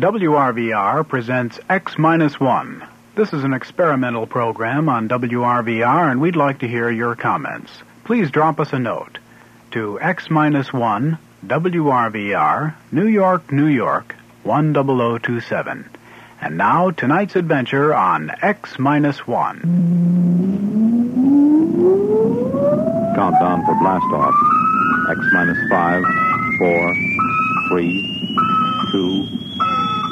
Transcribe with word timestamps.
WRVR 0.00 1.06
presents 1.06 1.60
X 1.68 1.98
Minus 1.98 2.40
One. 2.40 2.82
This 3.16 3.34
is 3.34 3.44
an 3.44 3.52
experimental 3.52 4.26
program 4.26 4.88
on 4.88 5.10
WRVR, 5.10 6.10
and 6.10 6.22
we'd 6.22 6.36
like 6.36 6.60
to 6.60 6.66
hear 6.68 6.90
your 6.90 7.14
comments. 7.14 7.70
Please 8.04 8.30
drop 8.30 8.60
us 8.60 8.72
a 8.72 8.78
note 8.78 9.18
to 9.72 10.00
X 10.00 10.30
Minus 10.30 10.72
One, 10.72 11.18
WRVR, 11.44 12.74
New 12.90 13.08
York, 13.08 13.52
New 13.52 13.66
York, 13.66 14.16
10027. 14.44 15.90
And 16.40 16.56
now, 16.56 16.90
tonight's 16.92 17.36
adventure 17.36 17.94
on 17.94 18.32
X 18.40 18.78
Minus 18.78 19.26
One. 19.26 19.60
Countdown 23.14 23.66
for 23.66 23.74
blast 23.74 24.06
off. 24.14 24.34
X 25.10 25.20
minus 25.34 25.58
five, 25.68 26.02
four, 26.58 26.94
three, 27.68 28.36
two, 28.92 29.39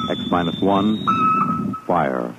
X 0.08 0.18
minus 0.30 0.58
one, 0.62 1.04
fire. 1.86 2.34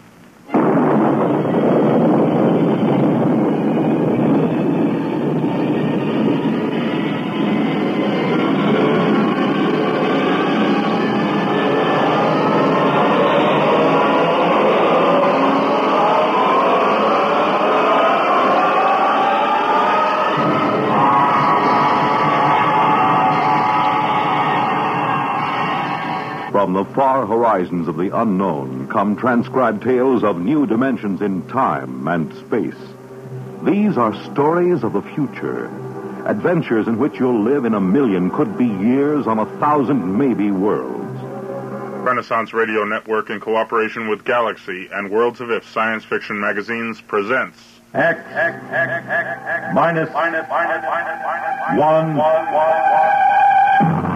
From 26.69 26.85
the 26.85 26.93
far 26.93 27.25
horizons 27.25 27.87
of 27.87 27.97
the 27.97 28.15
unknown 28.15 28.87
come 28.89 29.15
transcribed 29.15 29.81
tales 29.81 30.23
of 30.23 30.39
new 30.39 30.67
dimensions 30.67 31.19
in 31.19 31.41
time 31.47 32.07
and 32.07 32.31
space. 32.45 32.77
These 33.63 33.97
are 33.97 34.13
stories 34.25 34.83
of 34.83 34.93
the 34.93 35.01
future, 35.01 35.65
adventures 36.27 36.87
in 36.87 36.99
which 36.99 37.17
you'll 37.19 37.41
live 37.41 37.65
in 37.65 37.73
a 37.73 37.81
million, 37.81 38.29
could 38.29 38.55
be 38.55 38.67
years, 38.67 39.25
on 39.25 39.39
a 39.39 39.47
thousand, 39.57 40.15
maybe 40.15 40.51
worlds. 40.51 41.19
Renaissance 42.05 42.53
Radio 42.53 42.83
Network, 42.83 43.31
in 43.31 43.39
cooperation 43.39 44.07
with 44.07 44.23
Galaxy 44.23 44.89
and 44.93 45.09
Worlds 45.09 45.41
of 45.41 45.49
If 45.49 45.67
Science 45.71 46.03
Fiction 46.03 46.39
magazines, 46.39 47.01
presents 47.01 47.57
X, 47.95 48.19
X, 48.29 48.63
X, 48.69 49.07
X, 49.07 49.41
X, 49.43 49.73
minus, 49.73 50.13
minus, 50.13 50.45
minus, 50.47 50.83
minus, 50.83 51.19
minus, 51.25 51.79
one, 51.79 52.15
one, 52.15 52.53
one, 52.53 54.03
one. 54.03 54.08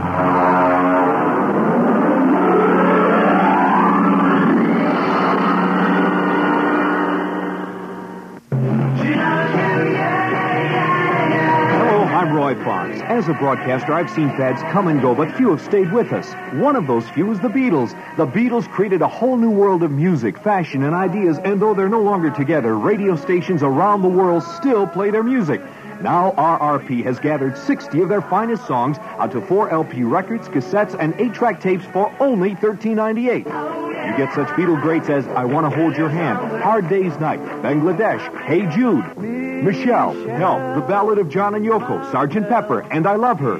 Fox. 12.57 12.99
As 13.01 13.27
a 13.27 13.33
broadcaster, 13.33 13.93
I've 13.93 14.09
seen 14.09 14.29
fads 14.29 14.61
come 14.71 14.87
and 14.87 15.01
go, 15.01 15.15
but 15.15 15.35
few 15.35 15.51
have 15.51 15.61
stayed 15.61 15.91
with 15.91 16.11
us. 16.11 16.33
One 16.53 16.75
of 16.75 16.87
those 16.87 17.07
few 17.09 17.31
is 17.31 17.39
the 17.39 17.47
Beatles. 17.47 17.91
The 18.17 18.27
Beatles 18.27 18.67
created 18.69 19.01
a 19.01 19.07
whole 19.07 19.37
new 19.37 19.51
world 19.51 19.83
of 19.83 19.91
music, 19.91 20.37
fashion, 20.37 20.83
and 20.83 20.93
ideas, 20.93 21.37
and 21.39 21.61
though 21.61 21.73
they're 21.73 21.89
no 21.89 22.01
longer 22.01 22.29
together, 22.29 22.77
radio 22.77 23.15
stations 23.15 23.63
around 23.63 24.01
the 24.01 24.07
world 24.09 24.43
still 24.43 24.87
play 24.87 25.11
their 25.11 25.23
music. 25.23 25.61
Now, 26.03 26.31
RRP 26.31 27.01
has 27.05 27.17
gathered 27.17 27.57
60 27.57 28.01
of 28.01 28.09
their 28.09 28.21
finest 28.21 28.67
songs 28.67 28.97
onto 29.17 29.39
four 29.39 29.69
LP 29.69 30.03
records, 30.03 30.49
cassettes, 30.49 30.99
and 30.99 31.15
eight 31.17 31.33
track 31.33 31.61
tapes 31.61 31.85
for 31.85 32.13
only 32.19 32.55
$13.98. 32.55 33.45
You 33.45 34.17
get 34.17 34.35
such 34.35 34.49
Beatle 34.49 34.81
greats 34.81 35.07
as 35.07 35.25
I 35.27 35.45
Want 35.45 35.65
to 35.65 35.73
Hold 35.73 35.95
Your 35.95 36.09
Hand, 36.09 36.61
Hard 36.61 36.89
Day's 36.89 37.17
Night, 37.19 37.39
Bangladesh, 37.63 38.19
Hey 38.43 38.67
Jude, 38.75 39.17
Michelle, 39.17 40.13
Help, 40.27 40.75
The 40.75 40.81
Ballad 40.81 41.19
of 41.19 41.29
John 41.29 41.55
and 41.55 41.65
Yoko, 41.65 42.11
Sergeant 42.11 42.49
Pepper, 42.49 42.81
and 42.91 43.07
I 43.07 43.15
Love 43.15 43.39
Her. 43.39 43.57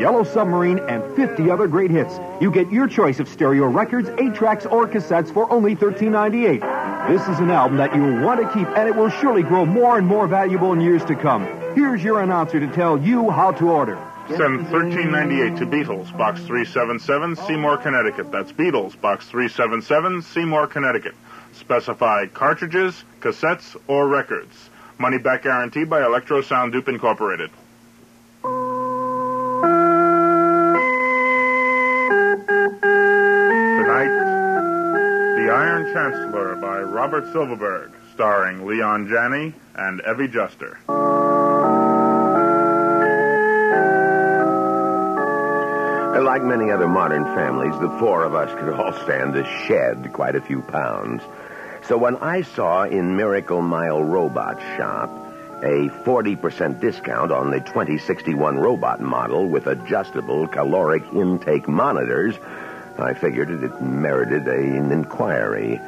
Yellow 0.00 0.24
Submarine, 0.24 0.80
and 0.88 1.04
50 1.14 1.50
other 1.52 1.68
great 1.68 1.92
hits. 1.92 2.18
You 2.40 2.50
get 2.50 2.70
your 2.72 2.88
choice 2.88 3.20
of 3.20 3.28
stereo 3.28 3.66
records, 3.66 4.08
8 4.18 4.34
tracks, 4.34 4.66
or 4.66 4.88
cassettes 4.88 5.32
for 5.32 5.48
only 5.52 5.76
$13.98. 5.76 6.73
This 7.08 7.20
is 7.28 7.38
an 7.38 7.50
album 7.50 7.76
that 7.76 7.94
you'll 7.94 8.22
want 8.22 8.40
to 8.40 8.48
keep, 8.54 8.66
and 8.66 8.88
it 8.88 8.96
will 8.96 9.10
surely 9.10 9.42
grow 9.42 9.66
more 9.66 9.98
and 9.98 10.06
more 10.06 10.26
valuable 10.26 10.72
in 10.72 10.80
years 10.80 11.04
to 11.04 11.14
come. 11.14 11.44
Here's 11.74 12.02
your 12.02 12.22
announcer 12.22 12.58
to 12.58 12.66
tell 12.68 12.98
you 12.98 13.28
how 13.28 13.52
to 13.52 13.70
order. 13.70 13.96
Send 14.28 14.70
1398 14.72 15.58
to 15.58 15.66
Beatles, 15.66 16.16
Box 16.16 16.40
377, 16.40 17.36
Seymour, 17.36 17.76
Connecticut. 17.76 18.32
That's 18.32 18.52
Beatles, 18.52 18.98
Box 18.98 19.26
377, 19.26 20.22
Seymour, 20.22 20.66
Connecticut. 20.66 21.14
Specify 21.52 22.26
cartridges, 22.28 23.04
cassettes, 23.20 23.76
or 23.86 24.08
records. 24.08 24.70
Money 24.96 25.18
back 25.18 25.42
guarantee 25.42 25.84
by 25.84 26.02
Electro 26.02 26.40
Sound 26.40 26.72
Dupe 26.72 26.88
Incorporated. 26.88 27.50
Chancellor 35.94 36.56
by 36.56 36.80
Robert 36.80 37.32
Silverberg, 37.32 37.92
starring 38.14 38.66
Leon 38.66 39.06
Janney 39.06 39.54
and 39.76 40.02
Evie 40.10 40.26
Juster. 40.26 40.76
Like 46.20 46.42
many 46.42 46.72
other 46.72 46.88
modern 46.88 47.22
families, 47.36 47.78
the 47.80 47.96
four 48.00 48.24
of 48.24 48.34
us 48.34 48.50
could 48.58 48.74
all 48.74 48.92
stand 49.04 49.34
to 49.34 49.44
shed 49.68 50.12
quite 50.12 50.34
a 50.34 50.40
few 50.40 50.62
pounds. 50.62 51.22
So 51.86 51.96
when 51.96 52.16
I 52.16 52.42
saw 52.42 52.82
in 52.82 53.16
Miracle 53.16 53.62
Mile 53.62 54.02
Robot 54.02 54.60
Shop 54.76 55.08
a 55.62 55.88
40% 56.04 56.80
discount 56.80 57.30
on 57.30 57.52
the 57.52 57.60
2061 57.60 58.58
robot 58.58 59.00
model 59.00 59.46
with 59.46 59.68
adjustable 59.68 60.48
caloric 60.48 61.04
intake 61.12 61.68
monitors, 61.68 62.34
I 62.98 63.14
figured 63.14 63.50
it 63.50 63.80
merited 63.80 64.46
an 64.46 64.92
inquiry. 64.92 65.80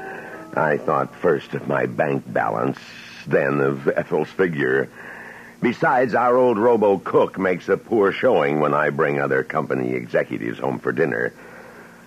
I 0.55 0.77
thought 0.79 1.15
first 1.15 1.55
of 1.55 1.69
my 1.69 1.87
bank 1.87 2.25
balance, 2.27 2.79
then 3.27 3.61
of 3.61 3.89
Ethel's 3.89 4.31
figure. 4.31 4.89
Besides, 5.63 6.15
our 6.15 6.37
old 6.37 6.59
robo 6.59 6.99
cook 6.99 7.39
makes 7.39 7.69
a 7.69 7.77
poor 7.77 8.13
showing 8.13 8.61
when 8.61 8.75
I 8.75 8.91
bring 8.91 9.21
other 9.21 9.43
company 9.43 9.95
executives 9.95 10.59
home 10.59 10.79
for 10.79 10.93
dinner. 10.93 11.33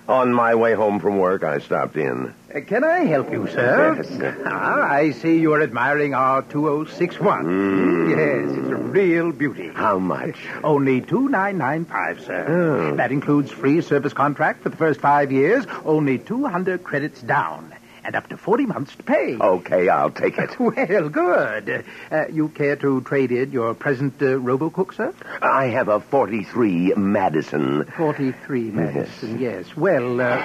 On 0.10 0.34
my 0.34 0.56
way 0.56 0.74
home 0.74 1.00
from 1.00 1.20
work, 1.20 1.44
I 1.44 1.60
stopped 1.60 1.96
in. 1.96 2.34
Uh, 2.54 2.62
Can 2.62 2.84
I 2.84 3.02
help 3.02 3.32
you, 3.32 3.46
sir? 3.46 3.94
Yes. 3.96 4.40
Ah, 4.44 4.82
I 4.92 5.12
see 5.12 5.38
you're 5.38 5.62
admiring 5.62 6.16
our 6.16 6.42
2061. 6.42 8.10
Yes, 8.10 8.50
it's 8.58 8.70
a 8.70 8.76
real 8.76 9.32
beauty. 9.32 9.70
How 9.70 10.00
much? 10.00 10.36
Only 10.64 11.02
2995, 11.02 12.22
sir. 12.22 12.46
Oh. 12.48 12.96
That 12.96 13.12
includes 13.12 13.52
free 13.52 13.82
service 13.82 14.12
contract 14.14 14.64
for 14.64 14.70
the 14.70 14.78
first 14.78 15.00
five 15.00 15.32
years, 15.32 15.68
only 15.86 16.18
200 16.18 16.84
credits 16.84 17.22
down, 17.22 17.72
and 18.10 18.16
up 18.16 18.28
to 18.28 18.38
40 18.38 18.66
months 18.66 18.96
to 18.96 19.04
pay. 19.04 19.36
Okay, 19.36 19.88
I'll 19.88 20.10
take 20.10 20.40
it. 20.40 20.50
Well, 20.60 21.10
good. 21.10 21.86
Uh, 22.12 22.28
you 22.28 22.50
care 22.50 22.76
to 22.78 23.02
trade 23.02 23.32
in 23.32 23.52
your 23.52 23.76
present 23.76 24.16
uh, 24.20 24.26
RoboCook, 24.40 24.96
sir? 24.96 25.14
I 25.44 25.68
have 25.68 25.90
a 25.90 26.00
43 26.00 26.94
Madison. 26.96 27.86
43 27.86 28.72
Madison, 28.72 29.40
yes. 29.40 29.76
Well, 29.78 30.20
uh, 30.20 30.26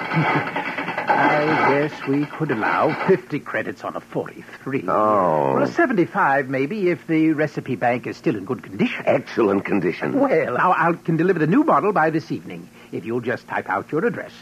I 1.09 1.71
guess 1.71 2.07
we 2.07 2.27
could 2.27 2.51
allow 2.51 3.07
50 3.07 3.41
credits 3.41 3.83
on 3.83 3.97
a 3.97 4.01
43. 4.01 4.85
Oh. 4.89 4.93
Or 4.93 5.63
a 5.63 5.69
75, 5.69 6.51
maybe, 6.51 6.91
if 6.91 7.07
the 7.07 7.33
recipe 7.33 7.77
bank 7.77 8.07
is 8.07 8.19
still 8.19 8.37
in 8.37 8.45
good 8.45 8.63
condition. 8.63 9.05
Excellent 9.07 9.65
condition. 9.65 10.21
Well, 10.21 10.59
I, 10.59 10.91
I 10.91 10.93
can 10.93 11.17
deliver 11.17 11.39
the 11.39 11.47
new 11.47 11.65
model 11.65 11.95
by 11.95 12.11
this 12.11 12.31
evening, 12.31 12.69
if 12.93 13.07
you'll 13.07 13.23
just 13.23 13.49
type 13.49 13.71
out 13.71 13.91
your 13.91 14.05
address. 14.05 14.33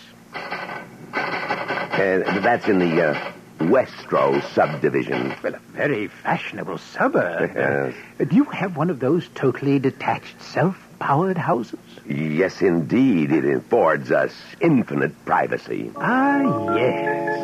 Uh, 2.02 2.40
that's 2.40 2.66
in 2.66 2.80
the 2.80 3.10
uh, 3.10 3.32
Westro 3.60 4.42
subdivision. 4.54 5.34
Well, 5.40 5.54
a 5.54 5.58
very 5.72 6.08
fashionable 6.08 6.78
suburb. 6.78 7.52
Yes. 7.56 7.94
Uh, 8.20 8.24
do 8.24 8.34
you 8.34 8.44
have 8.44 8.76
one 8.76 8.90
of 8.90 8.98
those 8.98 9.28
totally 9.36 9.78
detached, 9.78 10.40
self-powered 10.42 11.38
houses? 11.38 11.78
Yes, 12.06 12.60
indeed. 12.60 13.30
It 13.30 13.44
affords 13.44 14.10
us 14.10 14.32
infinite 14.60 15.12
privacy. 15.24 15.92
Ah, 15.96 16.74
yes. 16.74 17.38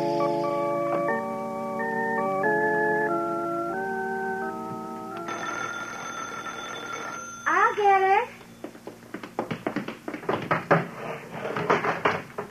I'll 7.47 7.75
get 7.75 8.01
it. 8.01 8.29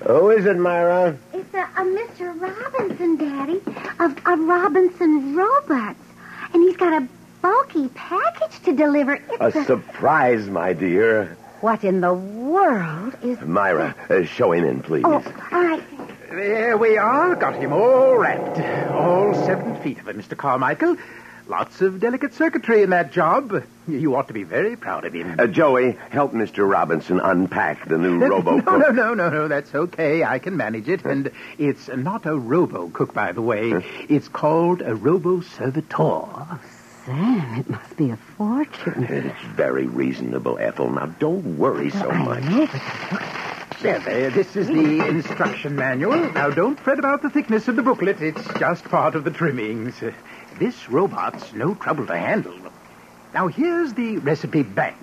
Who 0.06 0.30
is 0.30 0.46
it, 0.46 0.56
Myra? 0.58 1.16
It's 1.58 1.76
a, 1.76 1.82
a 1.82 1.84
Mr. 1.84 2.40
Robinson, 2.40 3.16
Daddy, 3.16 3.60
of, 3.98 4.16
of 4.26 4.38
Robinson 4.46 5.34
Robots. 5.34 5.98
And 6.54 6.62
he's 6.62 6.76
got 6.76 7.02
a 7.02 7.08
bulky 7.42 7.88
package 7.88 8.62
to 8.62 8.76
deliver. 8.76 9.14
It's 9.14 9.56
A 9.56 9.64
surprise, 9.64 10.46
my 10.46 10.72
dear. 10.72 11.36
What 11.60 11.82
in 11.82 12.00
the 12.00 12.14
world 12.14 13.16
is... 13.22 13.40
Myra, 13.40 13.92
uh, 14.08 14.22
show 14.22 14.52
him 14.52 14.64
in, 14.64 14.82
please. 14.82 15.02
Oh, 15.04 15.14
all 15.50 15.64
right. 15.64 15.82
There 16.30 16.76
we 16.76 16.96
are. 16.96 17.34
Got 17.34 17.56
him 17.56 17.72
all 17.72 18.14
wrapped. 18.16 18.60
All 18.92 19.34
seven 19.34 19.82
feet 19.82 19.98
of 19.98 20.06
him, 20.06 20.22
Mr. 20.22 20.36
Carmichael. 20.36 20.96
Lots 21.48 21.80
of 21.80 21.98
delicate 21.98 22.34
circuitry 22.34 22.82
in 22.82 22.90
that 22.90 23.10
job. 23.10 23.64
You 23.88 24.16
ought 24.16 24.28
to 24.28 24.34
be 24.34 24.42
very 24.42 24.76
proud 24.76 25.06
of 25.06 25.14
him. 25.14 25.36
Uh, 25.40 25.46
Joey, 25.46 25.92
help 26.10 26.32
Mr. 26.32 26.70
Robinson 26.70 27.20
unpack 27.20 27.88
the 27.88 27.96
new 27.96 28.18
robo 28.28 28.56
No, 28.58 28.76
no, 28.76 28.90
no, 28.90 29.14
no, 29.14 29.30
no. 29.30 29.48
That's 29.48 29.74
okay. 29.74 30.22
I 30.24 30.40
can 30.40 30.58
manage 30.58 30.88
it. 30.90 31.06
And 31.06 31.30
it's 31.56 31.88
not 31.88 32.26
a 32.26 32.36
robo 32.36 32.90
cook, 32.90 33.14
by 33.14 33.32
the 33.32 33.40
way. 33.40 33.72
It's 34.10 34.28
called 34.28 34.82
a 34.82 34.94
robo 34.94 35.40
servitor. 35.40 36.60
Sam, 37.06 37.58
it 37.58 37.70
must 37.70 37.96
be 37.96 38.10
a 38.10 38.18
fortune. 38.36 39.04
It's 39.04 39.42
very 39.56 39.86
reasonable, 39.86 40.58
Ethel. 40.58 40.90
Now, 40.90 41.06
don't 41.06 41.56
worry 41.56 41.88
so 41.88 42.10
I 42.10 42.18
much. 42.24 42.44
know, 42.44 42.66
but 42.66 43.80
There, 43.80 43.98
there. 44.00 44.28
This 44.30 44.54
is 44.54 44.66
the 44.66 45.06
instruction 45.08 45.76
manual. 45.76 46.30
Now, 46.32 46.50
don't 46.50 46.78
fret 46.78 46.98
about 46.98 47.22
the 47.22 47.30
thickness 47.30 47.68
of 47.68 47.76
the 47.76 47.82
booklet. 47.82 48.20
It's 48.20 48.46
just 48.58 48.84
part 48.84 49.14
of 49.14 49.24
the 49.24 49.30
trimmings. 49.30 49.94
This 50.58 50.88
robot's 50.90 51.52
no 51.52 51.74
trouble 51.74 52.06
to 52.06 52.16
handle. 52.16 52.58
Now, 53.32 53.46
here's 53.46 53.92
the 53.92 54.18
recipe 54.18 54.62
bank. 54.62 54.96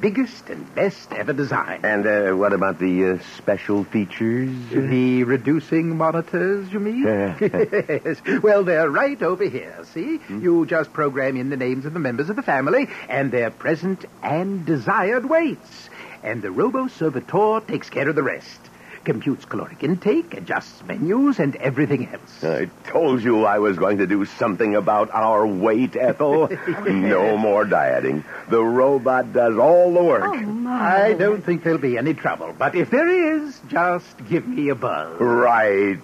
Biggest 0.00 0.50
and 0.50 0.74
best 0.74 1.12
ever 1.12 1.32
designed. 1.32 1.84
And 1.84 2.06
uh, 2.06 2.34
what 2.34 2.52
about 2.52 2.78
the 2.78 3.12
uh, 3.12 3.18
special 3.36 3.84
features? 3.84 4.50
The 4.70 5.24
reducing 5.24 5.96
monitors, 5.96 6.70
you 6.70 6.80
mean? 6.80 7.04
yes. 7.40 8.20
Well, 8.42 8.64
they're 8.64 8.90
right 8.90 9.20
over 9.22 9.44
here, 9.48 9.84
see? 9.94 10.20
You 10.28 10.66
just 10.66 10.92
program 10.92 11.36
in 11.36 11.48
the 11.50 11.56
names 11.56 11.86
of 11.86 11.94
the 11.94 11.98
members 11.98 12.28
of 12.28 12.36
the 12.36 12.42
family 12.42 12.88
and 13.08 13.30
their 13.30 13.50
present 13.50 14.04
and 14.22 14.66
desired 14.66 15.28
weights. 15.28 15.88
And 16.22 16.42
the 16.42 16.50
Robo 16.50 16.88
Servitor 16.88 17.60
takes 17.66 17.88
care 17.88 18.08
of 18.08 18.16
the 18.16 18.22
rest. 18.22 18.60
Computes 19.06 19.44
caloric 19.44 19.84
intake, 19.84 20.34
adjusts 20.34 20.82
menus, 20.82 21.38
and 21.38 21.54
everything 21.54 22.08
else. 22.08 22.42
I 22.42 22.68
told 22.88 23.22
you 23.22 23.44
I 23.44 23.60
was 23.60 23.78
going 23.78 23.98
to 23.98 24.06
do 24.08 24.24
something 24.24 24.74
about 24.74 25.12
our 25.12 25.46
weight, 25.46 25.94
Ethel. 25.94 26.48
no 26.88 27.36
more 27.36 27.64
dieting. 27.64 28.24
The 28.48 28.60
robot 28.60 29.32
does 29.32 29.58
all 29.58 29.94
the 29.94 30.02
work. 30.02 30.24
Oh, 30.24 30.34
my. 30.34 31.04
I 31.04 31.12
don't 31.12 31.40
think 31.44 31.62
there'll 31.62 31.78
be 31.78 31.96
any 31.96 32.14
trouble, 32.14 32.52
but 32.58 32.74
if 32.74 32.90
there 32.90 33.36
is, 33.36 33.60
just 33.68 34.26
give 34.28 34.44
me 34.44 34.70
a 34.70 34.74
buzz. 34.74 35.20
Right. 35.20 36.00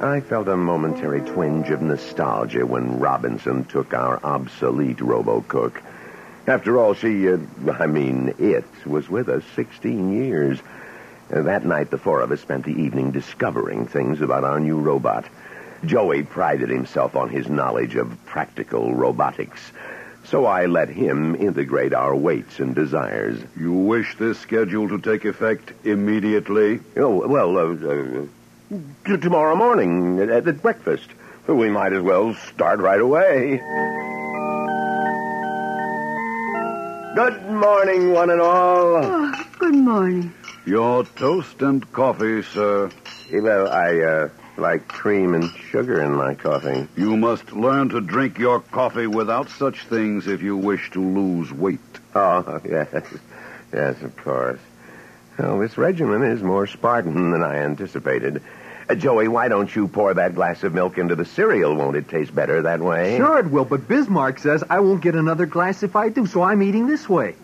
I 0.00 0.20
felt 0.22 0.48
a 0.48 0.56
momentary 0.56 1.20
twinge 1.20 1.70
of 1.70 1.82
nostalgia 1.82 2.66
when 2.66 2.98
Robinson 2.98 3.64
took 3.66 3.94
our 3.94 4.18
obsolete 4.24 4.96
RoboCook. 4.96 5.80
After 6.46 6.78
all, 6.78 6.94
she, 6.94 7.28
uh, 7.28 7.38
I 7.78 7.86
mean, 7.86 8.34
it, 8.38 8.64
was 8.86 9.08
with 9.08 9.28
us 9.28 9.44
16 9.56 10.12
years. 10.24 10.58
Uh, 11.32 11.42
that 11.42 11.64
night, 11.64 11.90
the 11.90 11.98
four 11.98 12.20
of 12.22 12.32
us 12.32 12.40
spent 12.40 12.64
the 12.64 12.72
evening 12.72 13.10
discovering 13.10 13.86
things 13.86 14.20
about 14.20 14.44
our 14.44 14.58
new 14.58 14.78
robot. 14.78 15.26
Joey 15.84 16.22
prided 16.22 16.68
himself 16.68 17.16
on 17.16 17.28
his 17.28 17.48
knowledge 17.48 17.94
of 17.94 18.16
practical 18.26 18.94
robotics. 18.94 19.60
So 20.24 20.44
I 20.46 20.66
let 20.66 20.88
him 20.88 21.34
integrate 21.34 21.94
our 21.94 22.14
weights 22.14 22.58
and 22.58 22.74
desires. 22.74 23.40
You 23.58 23.72
wish 23.72 24.16
this 24.16 24.38
schedule 24.38 24.88
to 24.88 24.98
take 24.98 25.24
effect 25.24 25.72
immediately? 25.84 26.80
Oh, 26.96 27.26
well, 27.26 27.56
uh, 27.56 27.74
uh, 27.74 28.26
t- 29.06 29.16
tomorrow 29.16 29.56
morning 29.56 30.20
at, 30.20 30.46
at 30.46 30.62
breakfast. 30.62 31.08
We 31.46 31.70
might 31.70 31.92
as 31.92 32.02
well 32.02 32.34
start 32.34 32.80
right 32.80 33.00
away. 33.00 33.60
Good 37.14 37.42
morning, 37.50 38.12
one 38.12 38.30
and 38.30 38.40
all. 38.40 38.96
Oh, 39.04 39.44
good 39.58 39.74
morning. 39.74 40.32
Your 40.64 41.04
toast 41.04 41.60
and 41.60 41.90
coffee, 41.92 42.42
sir. 42.42 42.88
Well, 43.32 43.68
I 43.68 43.98
uh, 44.00 44.28
like 44.56 44.86
cream 44.86 45.34
and 45.34 45.50
sugar 45.70 46.00
in 46.02 46.12
my 46.14 46.34
coffee. 46.34 46.86
You 46.96 47.16
must 47.16 47.52
learn 47.52 47.88
to 47.88 48.00
drink 48.00 48.38
your 48.38 48.60
coffee 48.60 49.08
without 49.08 49.50
such 49.50 49.84
things 49.86 50.28
if 50.28 50.40
you 50.40 50.56
wish 50.56 50.90
to 50.92 51.02
lose 51.02 51.52
weight. 51.52 51.80
Oh, 52.14 52.60
yes. 52.68 52.88
Yes, 53.72 54.00
of 54.02 54.16
course. 54.16 54.60
Well, 55.36 55.58
this 55.58 55.76
regimen 55.76 56.22
is 56.22 56.42
more 56.42 56.68
Spartan 56.68 57.32
than 57.32 57.42
I 57.42 57.56
anticipated. 57.56 58.40
Uh, 58.90 58.94
Joey, 58.96 59.28
why 59.28 59.46
don't 59.46 59.72
you 59.76 59.86
pour 59.86 60.12
that 60.14 60.34
glass 60.34 60.64
of 60.64 60.74
milk 60.74 60.98
into 60.98 61.14
the 61.14 61.24
cereal? 61.24 61.76
Won't 61.76 61.94
it 61.94 62.08
taste 62.08 62.34
better 62.34 62.62
that 62.62 62.80
way? 62.80 63.18
Sure 63.18 63.38
it 63.38 63.48
will, 63.48 63.64
but 63.64 63.86
Bismarck 63.86 64.40
says 64.40 64.64
I 64.68 64.80
won't 64.80 65.00
get 65.00 65.14
another 65.14 65.46
glass 65.46 65.84
if 65.84 65.94
I 65.94 66.08
do, 66.08 66.26
so 66.26 66.42
I'm 66.42 66.60
eating 66.60 66.88
this 66.88 67.08
way. 67.08 67.36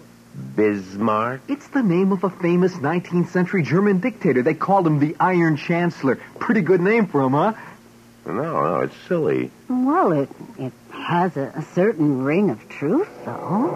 Bismarck? 0.56 1.42
It's 1.46 1.68
the 1.68 1.84
name 1.84 2.10
of 2.10 2.24
a 2.24 2.30
famous 2.30 2.72
19th 2.74 3.28
century 3.28 3.62
German 3.62 4.00
dictator. 4.00 4.42
They 4.42 4.54
called 4.54 4.88
him 4.88 4.98
the 4.98 5.14
Iron 5.20 5.56
Chancellor. 5.56 6.16
Pretty 6.40 6.62
good 6.62 6.80
name 6.80 7.06
for 7.06 7.22
him, 7.22 7.34
huh? 7.34 7.52
No, 8.26 8.32
no, 8.32 8.80
it's 8.80 8.96
silly. 9.06 9.52
Well, 9.68 10.10
it, 10.10 10.28
it 10.58 10.72
has 10.90 11.36
a, 11.36 11.52
a 11.54 11.62
certain 11.74 12.24
ring 12.24 12.50
of 12.50 12.68
truth, 12.68 13.08
though. 13.24 13.70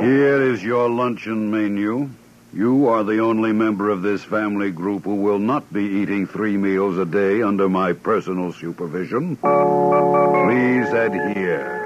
Here 0.00 0.42
is 0.42 0.62
your 0.62 0.88
luncheon 0.88 1.50
menu. 1.50 2.08
You 2.52 2.88
are 2.88 3.04
the 3.04 3.18
only 3.18 3.52
member 3.52 3.90
of 3.90 4.00
this 4.00 4.24
family 4.24 4.70
group 4.70 5.04
who 5.04 5.16
will 5.16 5.38
not 5.38 5.70
be 5.70 5.84
eating 5.84 6.26
three 6.26 6.56
meals 6.56 6.96
a 6.96 7.04
day 7.04 7.42
under 7.42 7.68
my 7.68 7.92
personal 7.92 8.54
supervision. 8.54 9.36
Please 9.36 10.88
adhere. 10.88 11.76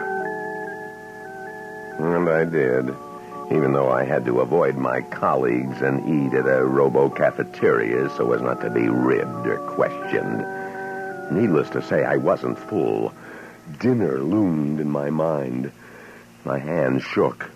And 1.99 2.29
I 2.29 2.45
did, 2.45 2.95
even 3.51 3.73
though 3.73 3.91
I 3.91 4.05
had 4.05 4.25
to 4.27 4.41
avoid 4.41 4.77
my 4.77 5.01
colleagues 5.01 5.83
and 5.83 6.33
eat 6.33 6.37
at 6.39 6.47
a 6.47 6.65
robo 6.65 7.11
cafeteria 7.11 8.09
so 8.11 8.33
as 8.33 8.41
not 8.41 8.61
to 8.61 8.71
be 8.71 8.89
ribbed 8.89 9.49
or 9.49 9.59
questioned. 9.75 10.47
Needless 11.33 11.71
to 11.71 11.83
say, 11.83 12.05
I 12.05 12.19
wasn't 12.19 12.59
full. 12.59 13.13
Dinner 13.81 14.21
loomed 14.21 14.79
in 14.79 14.91
my 14.91 15.11
mind. 15.11 15.73
My 16.45 16.59
hands 16.59 17.03
shook. 17.03 17.51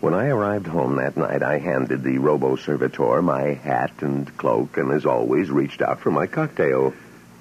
When 0.00 0.14
I 0.14 0.28
arrived 0.28 0.66
home 0.66 0.96
that 0.96 1.16
night, 1.16 1.42
I 1.42 1.58
handed 1.58 2.02
the 2.02 2.18
robo 2.18 2.56
servitor 2.56 3.22
my 3.22 3.54
hat 3.54 3.92
and 4.00 4.34
cloak, 4.36 4.76
and 4.76 4.92
as 4.92 5.06
always, 5.06 5.50
reached 5.50 5.80
out 5.82 6.00
for 6.00 6.10
my 6.10 6.26
cocktail. 6.26 6.92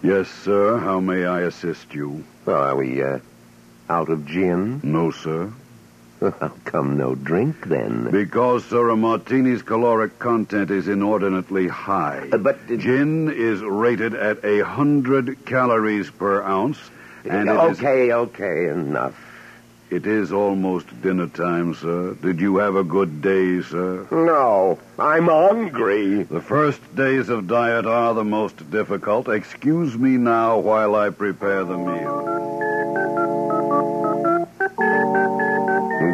Yes, 0.01 0.27
sir. 0.29 0.77
How 0.77 0.99
may 0.99 1.25
I 1.25 1.41
assist 1.41 1.93
you? 1.93 2.23
Well, 2.45 2.61
are 2.61 2.75
we, 2.75 3.01
uh, 3.03 3.19
out 3.89 4.09
of 4.09 4.25
gin? 4.25 4.79
No, 4.83 5.11
sir. 5.11 5.51
How 6.21 6.53
come 6.63 6.97
no 6.97 7.13
drink 7.13 7.65
then? 7.67 8.09
Because, 8.09 8.63
sir, 8.65 8.89
a 8.89 8.95
martini's 8.95 9.61
caloric 9.61 10.17
content 10.17 10.71
is 10.71 10.87
inordinately 10.87 11.67
high. 11.67 12.29
Uh, 12.31 12.37
but 12.37 12.55
uh, 12.71 12.77
Gin 12.77 13.29
is 13.31 13.61
rated 13.61 14.13
at 14.15 14.43
a 14.45 14.61
hundred 14.63 15.45
calories 15.45 16.09
per 16.09 16.41
ounce, 16.41 16.79
and 17.25 17.49
it 17.49 17.71
is- 17.71 17.79
okay, 17.79 18.13
okay, 18.13 18.69
enough. 18.69 19.15
It 19.89 20.07
is 20.07 20.31
almost 20.31 21.01
dinner 21.01 21.27
time, 21.27 21.73
sir. 21.75 22.13
Did 22.21 22.39
you 22.39 22.57
have 22.57 22.75
a 22.75 22.83
good 22.83 23.21
day, 23.21 23.61
sir? 23.61 24.07
No, 24.11 24.79
I'm 24.97 25.25
hungry. 25.25 26.23
The 26.23 26.41
first 26.41 26.95
days 26.95 27.29
of 27.29 27.47
diet 27.47 27.85
are 27.85 28.13
the 28.13 28.23
most 28.23 28.69
difficult. 28.71 29.29
Excuse 29.29 29.97
me 29.97 30.17
now 30.17 30.59
while 30.59 30.95
I 30.95 31.09
prepare 31.09 31.63
the 31.63 31.77
meal. 31.77 32.35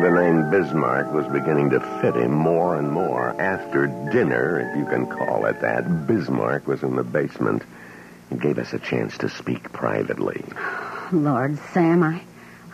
The 0.02 0.10
name 0.10 0.50
Bismarck 0.50 1.14
was 1.14 1.28
beginning 1.28 1.70
to 1.70 1.80
fit 2.02 2.16
him 2.16 2.32
more 2.32 2.76
and 2.76 2.92
more. 2.92 3.40
After 3.40 3.86
dinner, 4.12 4.60
if 4.60 4.76
you 4.76 4.86
can 4.86 5.06
call 5.06 5.46
it 5.46 5.62
that, 5.62 6.08
Bismarck 6.08 6.66
was 6.66 6.82
in 6.82 6.96
the 6.96 7.04
basement. 7.04 7.62
It 8.32 8.40
gave 8.40 8.58
us 8.58 8.74
a 8.74 8.80
chance 8.80 9.16
to 9.20 9.30
speak 9.30 9.72
privately. 9.72 10.44
Lord, 11.12 11.60
Sam, 11.72 12.02
I, 12.02 12.24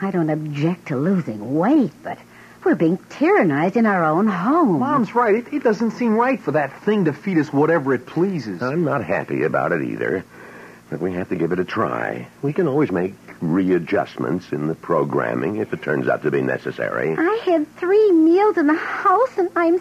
I 0.01 0.12
don't 0.12 0.30
object 0.30 0.88
to 0.88 0.96
losing 0.98 1.58
weight, 1.58 1.92
but 2.04 2.18
we're 2.63 2.75
being 2.75 2.98
tyrannized 2.98 3.75
in 3.75 3.86
our 3.86 4.04
own 4.04 4.27
home. 4.27 4.80
Mom's 4.80 5.16
right. 5.16 5.36
It, 5.36 5.54
it 5.54 5.63
doesn't 5.63 5.92
seem 5.92 6.16
right 6.16 6.39
for 6.39 6.51
that 6.51 6.82
thing 6.84 7.06
to 7.06 7.13
feed 7.13 7.38
us 7.38 7.51
whatever 7.51 7.94
it 7.94 8.06
pleases. 8.06 8.62
I'm 8.62 8.84
not 8.84 9.04
happy 9.04 9.44
about 9.44 9.72
it 9.72 9.84
either, 9.84 10.24
but 10.89 11.00
we 11.00 11.13
have 11.13 11.30
to 11.30 11.36
give 11.36 11.51
it 11.51 11.60
a 11.60 11.66
try. 11.66 12.27
We 12.42 12.54
can 12.54 12.68
always 12.68 12.92
make 12.92 13.13
readjustments 13.42 14.51
in 14.51 14.68
the 14.68 14.75
programming 14.75 15.58
if 15.58 15.74
it 15.74 15.82
turns 15.82 16.08
out 16.08 16.24
to 16.24 16.32
be 16.32 16.42
necessary. 16.42 17.16
I 17.18 17.42
had 17.46 17.75
three 17.77 18.12
meals 18.12 18.58
in 18.58 18.68
the 18.68 18.75
house 18.75 19.38
and 19.38 19.50
I'm 19.56 19.80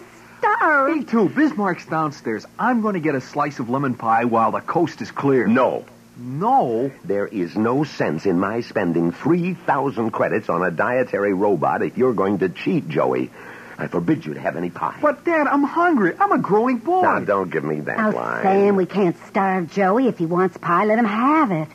Me 0.93 1.03
too. 1.03 1.29
Bismarck's 1.29 1.85
downstairs. 1.87 2.45
I'm 2.59 2.81
going 2.81 2.93
to 2.93 2.99
get 2.99 3.15
a 3.15 3.21
slice 3.21 3.59
of 3.59 3.69
lemon 3.69 3.95
pie 3.95 4.25
while 4.25 4.51
the 4.51 4.61
coast 4.61 5.01
is 5.01 5.11
clear. 5.11 5.47
No, 5.47 5.85
No. 6.17 6.91
there 7.03 7.27
is 7.27 7.55
no 7.55 7.83
sense 7.83 8.25
in 8.25 8.39
my 8.39 8.61
spending 8.61 9.11
3,000 9.11 10.11
credits 10.11 10.49
on 10.49 10.63
a 10.63 10.71
dietary 10.71 11.33
robot 11.33 11.83
if 11.83 11.97
you're 11.97 12.13
going 12.13 12.39
to 12.39 12.49
cheat, 12.49 12.89
Joey. 12.89 13.29
I 13.77 13.87
forbid 13.87 14.25
you 14.25 14.33
to 14.33 14.39
have 14.39 14.55
any 14.55 14.71
pie. 14.71 14.97
But, 15.01 15.23
Dad, 15.23 15.45
I'm 15.45 15.63
hungry. 15.63 16.15
I'm 16.19 16.31
a 16.31 16.39
growing 16.39 16.77
boy. 16.79 17.03
Now, 17.03 17.19
don't 17.19 17.51
give 17.51 17.63
me 17.63 17.81
that 17.81 17.97
Now, 17.97 18.11
line. 18.11 18.41
Sam, 18.41 18.75
we 18.75 18.87
can't 18.87 19.15
starve 19.27 19.71
Joey. 19.71 20.07
If 20.07 20.17
he 20.17 20.25
wants 20.25 20.57
pie, 20.57 20.85
let 20.85 20.97
him 20.97 21.05
have 21.05 21.51
it. 21.51 21.67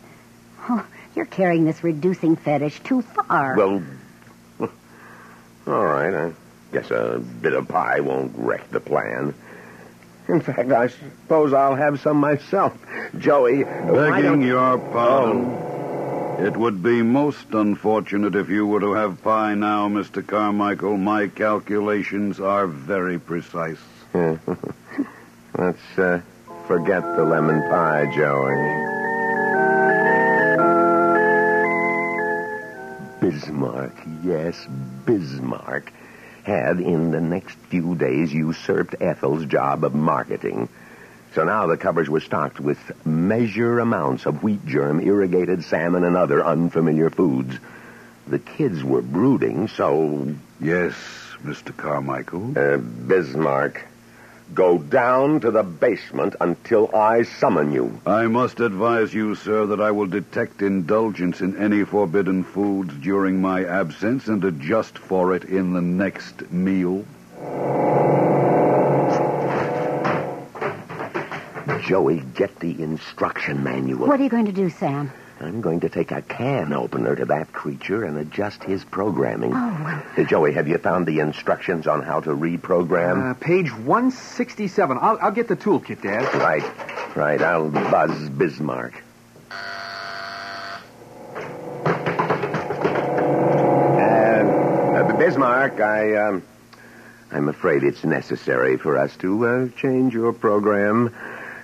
Oh, 0.68 0.84
you're 1.14 1.26
carrying 1.26 1.64
this 1.64 1.84
reducing 1.84 2.34
fetish 2.34 2.80
too 2.80 3.02
far. 3.02 3.56
Well, 3.56 3.82
all 4.60 4.68
right. 5.84 6.12
I, 6.14 6.32
Guess 6.72 6.90
a 6.90 7.22
bit 7.42 7.52
of 7.52 7.68
pie 7.68 8.00
won't 8.00 8.32
wreck 8.34 8.70
the 8.70 8.80
plan. 8.80 9.34
In 10.32 10.40
fact, 10.40 10.72
I 10.72 10.86
suppose 10.86 11.52
I'll 11.52 11.74
have 11.74 12.00
some 12.00 12.16
myself. 12.16 12.72
Joey, 13.18 13.64
Begging 13.64 14.40
your 14.40 14.78
pardon. 14.78 15.52
It 16.42 16.56
would 16.56 16.82
be 16.82 17.02
most 17.02 17.52
unfortunate 17.52 18.34
if 18.34 18.48
you 18.48 18.66
were 18.66 18.80
to 18.80 18.94
have 18.94 19.22
pie 19.22 19.54
now, 19.54 19.90
Mr. 19.90 20.26
Carmichael. 20.26 20.96
My 20.96 21.28
calculations 21.28 22.40
are 22.40 22.66
very 22.66 23.18
precise. 23.18 23.76
Let's 24.14 25.98
uh, 25.98 26.22
forget 26.66 27.02
the 27.14 27.24
lemon 27.24 27.60
pie, 27.68 28.10
Joey. 28.16 28.56
Bismarck, 33.20 33.94
yes, 34.24 34.66
Bismarck, 35.04 35.92
had 36.44 36.80
in 36.80 37.10
the 37.10 37.20
next 37.20 37.56
few 37.68 37.94
days 37.94 38.32
usurped 38.32 38.96
Ethel's 39.00 39.44
job 39.46 39.84
of 39.84 39.94
marketing. 39.94 40.68
So 41.34 41.44
now 41.44 41.66
the 41.66 41.76
cupboards 41.76 42.10
were 42.10 42.20
stocked 42.20 42.60
with 42.60 42.78
measure 43.06 43.78
amounts 43.78 44.26
of 44.26 44.42
wheat 44.42 44.66
germ, 44.66 45.00
irrigated 45.00 45.64
salmon, 45.64 46.04
and 46.04 46.16
other 46.16 46.44
unfamiliar 46.44 47.08
foods. 47.10 47.56
The 48.26 48.38
kids 48.38 48.84
were 48.84 49.02
brooding, 49.02 49.68
so. 49.68 50.34
Yes, 50.60 50.94
Mr. 51.42 51.76
Carmichael. 51.76 52.56
Uh, 52.56 52.76
Bismarck, 52.76 53.86
go 54.54 54.78
down 54.78 55.40
to 55.40 55.50
the 55.50 55.62
basement 55.62 56.36
until 56.40 56.94
I 56.94 57.22
summon 57.22 57.72
you. 57.72 58.00
I 58.06 58.26
must 58.26 58.60
advise 58.60 59.14
you, 59.14 59.34
sir, 59.34 59.66
that 59.66 59.80
I 59.80 59.90
will 59.90 60.06
detect 60.06 60.62
indulgence 60.62 61.40
in 61.40 61.56
any 61.56 61.84
forbidden 61.84 62.44
foods 62.44 62.94
during 62.94 63.40
my 63.40 63.64
absence 63.64 64.28
and 64.28 64.44
adjust 64.44 64.98
for 64.98 65.34
it 65.34 65.44
in 65.44 65.72
the 65.72 65.80
next 65.80 66.50
meal. 66.50 67.04
Joey, 71.86 72.20
get 72.34 72.58
the 72.60 72.80
instruction 72.80 73.64
manual. 73.64 74.06
What 74.06 74.20
are 74.20 74.22
you 74.22 74.30
going 74.30 74.46
to 74.46 74.52
do, 74.52 74.70
Sam? 74.70 75.10
I'm 75.42 75.60
going 75.60 75.80
to 75.80 75.88
take 75.88 76.12
a 76.12 76.22
can 76.22 76.72
opener 76.72 77.16
to 77.16 77.24
that 77.26 77.52
creature 77.52 78.04
and 78.04 78.16
adjust 78.16 78.62
his 78.62 78.84
programming. 78.84 79.52
Oh, 79.52 79.80
well. 79.84 80.02
Uh, 80.16 80.28
Joey, 80.28 80.52
have 80.52 80.68
you 80.68 80.78
found 80.78 81.06
the 81.06 81.18
instructions 81.18 81.88
on 81.88 82.02
how 82.02 82.20
to 82.20 82.30
reprogram? 82.30 83.32
Uh, 83.32 83.34
page 83.34 83.72
167. 83.74 84.98
I'll, 85.00 85.18
I'll 85.20 85.32
get 85.32 85.48
the 85.48 85.56
toolkit, 85.56 86.02
Dad. 86.02 86.32
right, 86.34 87.16
right. 87.16 87.42
I'll 87.42 87.70
buzz 87.70 88.28
Bismarck. 88.30 89.02
Uh, 93.02 94.04
uh, 94.04 95.16
Bismarck, 95.16 95.80
I, 95.80 96.14
um, 96.16 96.42
I'm 97.32 97.48
afraid 97.48 97.82
it's 97.82 98.04
necessary 98.04 98.76
for 98.76 98.96
us 98.96 99.16
to 99.18 99.46
uh, 99.46 99.68
change 99.76 100.14
your 100.14 100.32
program. 100.32 101.14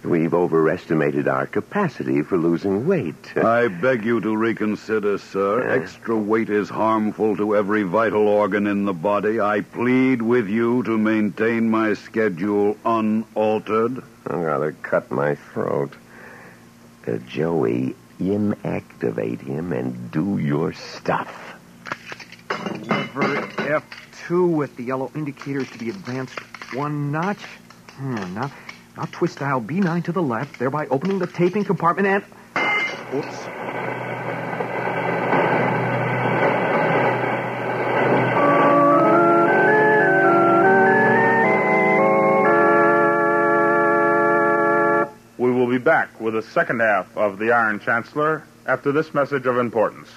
We've 0.05 0.33
overestimated 0.33 1.27
our 1.27 1.47
capacity 1.47 2.23
for 2.23 2.39
losing 2.39 2.87
weight. 2.87 3.33
I 3.37 3.69
beg 3.69 4.05
you 4.05 4.21
to 4.21 4.37
reconsider, 4.37 5.19
sir. 5.19 5.69
Extra 5.69 6.17
weight 6.17 6.51
is 6.51 6.69
harmful 6.69 7.37
to 7.37 7.57
every 7.57 7.83
vital 7.83 8.29
organ 8.29 8.67
in 8.67 8.85
the 8.85 8.93
body. 8.93 9.41
I 9.41 9.61
plead 9.61 10.23
with 10.23 10.49
you 10.49 10.85
to 10.85 10.97
maintain 10.97 11.69
my 11.69 11.95
schedule 11.95 12.77
unaltered. 12.85 14.03
I'd 14.27 14.37
rather 14.37 14.73
cut 14.83 15.11
my 15.11 15.35
throat. 15.35 15.93
Uh, 17.07 17.19
Joey, 17.27 17.97
inactivate 18.21 19.41
him 19.41 19.73
and 19.73 20.11
do 20.11 20.39
your 20.39 20.73
stuff. 20.73 21.55
Lever 22.51 23.47
F2 23.57 24.49
with 24.49 24.77
the 24.77 24.85
yellow 24.85 25.11
indicators 25.15 25.71
to 25.71 25.79
be 25.79 25.91
advanced 25.91 26.39
one 26.75 27.11
notch. 27.11 27.43
Hmm, 27.97 28.35
now, 28.35 28.53
now 28.99 29.05
twist 29.13 29.39
dial 29.39 29.61
B9 29.61 30.05
to 30.05 30.13
the 30.13 30.23
left, 30.23 30.59
thereby 30.59 30.87
opening 30.89 31.21
the 31.21 31.27
taping 31.29 31.65
compartment 31.65 32.09
and. 32.09 32.25
Oops. 33.15 33.47
We 45.39 45.53
will 45.53 45.71
be 45.71 45.79
back 45.79 46.21
with 46.21 46.35
the 46.35 46.43
second 46.43 46.81
half 46.81 47.17
of 47.17 47.39
The 47.39 47.53
Iron 47.53 47.79
Chancellor 47.79 48.43
after 48.67 48.91
this 48.91 49.15
message 49.15 49.47
of 49.47 49.59
importance. 49.59 50.09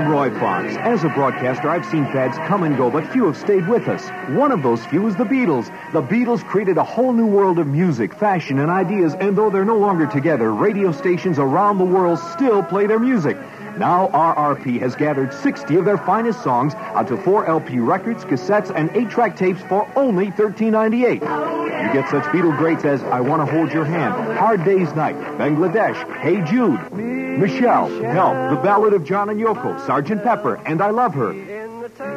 I'm 0.00 0.08
Roy 0.08 0.30
Fox. 0.40 0.74
As 0.78 1.04
a 1.04 1.10
broadcaster, 1.10 1.68
I've 1.68 1.84
seen 1.84 2.06
fads 2.06 2.38
come 2.48 2.62
and 2.62 2.74
go, 2.74 2.90
but 2.90 3.06
few 3.12 3.26
have 3.26 3.36
stayed 3.36 3.68
with 3.68 3.86
us. 3.86 4.08
One 4.30 4.50
of 4.50 4.62
those 4.62 4.82
few 4.86 5.06
is 5.06 5.14
the 5.14 5.24
Beatles. 5.24 5.66
The 5.92 6.00
Beatles 6.00 6.42
created 6.42 6.78
a 6.78 6.82
whole 6.82 7.12
new 7.12 7.26
world 7.26 7.58
of 7.58 7.66
music, 7.66 8.14
fashion, 8.14 8.60
and 8.60 8.70
ideas, 8.70 9.12
and 9.12 9.36
though 9.36 9.50
they're 9.50 9.66
no 9.66 9.76
longer 9.76 10.06
together, 10.06 10.54
radio 10.54 10.90
stations 10.90 11.38
around 11.38 11.76
the 11.76 11.84
world 11.84 12.18
still 12.18 12.62
play 12.62 12.86
their 12.86 12.98
music. 12.98 13.36
Now 13.80 14.08
RRP 14.08 14.78
has 14.80 14.94
gathered 14.94 15.32
60 15.32 15.76
of 15.76 15.86
their 15.86 15.96
finest 15.96 16.42
songs 16.42 16.74
onto 16.74 17.16
four 17.16 17.46
LP 17.46 17.78
records, 17.78 18.26
cassettes, 18.26 18.70
and 18.76 18.94
eight-track 18.94 19.36
tapes 19.36 19.62
for 19.62 19.90
only 19.96 20.26
$13.98. 20.32 21.14
You 21.14 21.92
get 21.94 22.10
such 22.10 22.24
Beatle 22.24 22.54
greats 22.58 22.84
as 22.84 23.02
I 23.04 23.20
Want 23.20 23.40
to 23.40 23.50
Hold 23.50 23.72
Your 23.72 23.86
Hand, 23.86 24.36
Hard 24.36 24.66
Day's 24.66 24.94
Night, 24.94 25.16
Bangladesh, 25.38 25.96
Hey 26.18 26.42
Jude, 26.42 26.92
Michelle, 26.92 27.88
Help, 28.02 28.50
The 28.50 28.60
Ballad 28.62 28.92
of 28.92 29.02
John 29.02 29.30
and 29.30 29.40
Yoko, 29.40 29.80
Sergeant 29.86 30.22
Pepper, 30.22 30.56
and 30.66 30.82
I 30.82 30.90
Love 30.90 31.14
Her. 31.14 31.32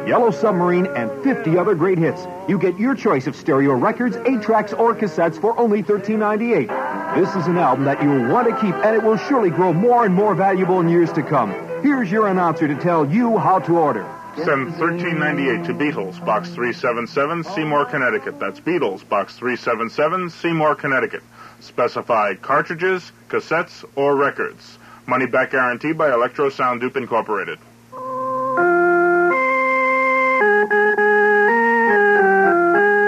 Yellow 0.06 0.32
Submarine, 0.32 0.86
and 0.88 1.10
50 1.24 1.56
other 1.56 1.74
great 1.74 1.96
hits. 1.96 2.26
You 2.46 2.58
get 2.58 2.78
your 2.78 2.94
choice 2.94 3.26
of 3.26 3.34
stereo 3.34 3.72
records, 3.72 4.18
8 4.26 4.42
tracks, 4.42 4.74
or 4.74 4.94
cassettes 4.94 5.40
for 5.40 5.58
only 5.58 5.82
$13.98. 5.82 6.83
This 7.14 7.28
is 7.36 7.46
an 7.46 7.58
album 7.58 7.84
that 7.84 8.02
you'll 8.02 8.28
want 8.28 8.48
to 8.48 8.60
keep, 8.60 8.74
and 8.74 8.96
it 8.96 9.00
will 9.00 9.16
surely 9.16 9.48
grow 9.48 9.72
more 9.72 10.04
and 10.04 10.12
more 10.12 10.34
valuable 10.34 10.80
in 10.80 10.88
years 10.88 11.12
to 11.12 11.22
come. 11.22 11.52
Here's 11.80 12.10
your 12.10 12.26
announcer 12.26 12.66
to 12.66 12.74
tell 12.74 13.08
you 13.08 13.38
how 13.38 13.60
to 13.60 13.78
order. 13.78 14.04
Send 14.34 14.76
1398 14.76 15.64
to 15.66 15.74
Beatles, 15.74 16.24
Box 16.24 16.48
377, 16.48 17.44
Seymour, 17.44 17.84
Connecticut. 17.84 18.40
That's 18.40 18.58
Beatles, 18.58 19.08
Box 19.08 19.36
377, 19.36 20.30
Seymour, 20.30 20.74
Connecticut. 20.74 21.22
Specify 21.60 22.34
cartridges, 22.34 23.12
cassettes, 23.28 23.84
or 23.94 24.16
records. 24.16 24.76
Money 25.06 25.26
back 25.26 25.52
guarantee 25.52 25.92
by 25.92 26.12
Electro 26.12 26.50
Sound 26.50 26.80
Dupe 26.80 26.96
Incorporated. 26.96 27.60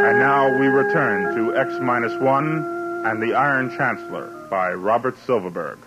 And 0.05 0.19
now 0.21 0.57
we 0.61 0.69
return 0.69 1.35
to 1.35 1.57
X 1.57 1.75
minus 1.83 2.15
one 2.21 2.76
and 3.11 3.23
the 3.23 3.35
Iron 3.35 3.71
Chancellor 3.77 4.27
by 4.51 4.73
Robert 4.73 5.17
Silverberg. 5.27 5.79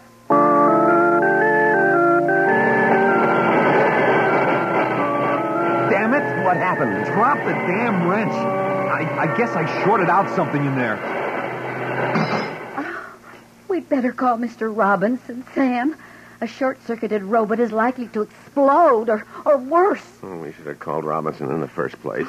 Damn 5.89 6.13
it! 6.13 6.45
What 6.45 6.55
happened? 6.55 7.05
Drop 7.07 7.37
the 7.39 7.51
damn 7.51 8.07
wrench. 8.07 8.31
I, 8.31 9.01
I 9.19 9.37
guess 9.37 9.49
I 9.49 9.83
shorted 9.83 10.09
out 10.09 10.33
something 10.33 10.65
in 10.65 10.75
there. 10.75 10.95
We'd 13.67 13.89
better 13.89 14.13
call 14.13 14.37
Mr. 14.37 14.75
Robinson, 14.75 15.43
Sam. 15.53 15.97
A 16.39 16.47
short-circuited 16.47 17.23
robot 17.23 17.59
is 17.59 17.73
likely 17.73 18.07
to 18.07 18.21
explode, 18.21 19.09
or, 19.09 19.25
or 19.43 19.57
worse. 19.57 20.05
Oh, 20.23 20.37
we 20.37 20.53
should 20.53 20.67
have 20.67 20.79
called 20.79 21.03
Robinson 21.03 21.51
in 21.51 21.59
the 21.59 21.67
first 21.67 22.01
place. 22.01 22.27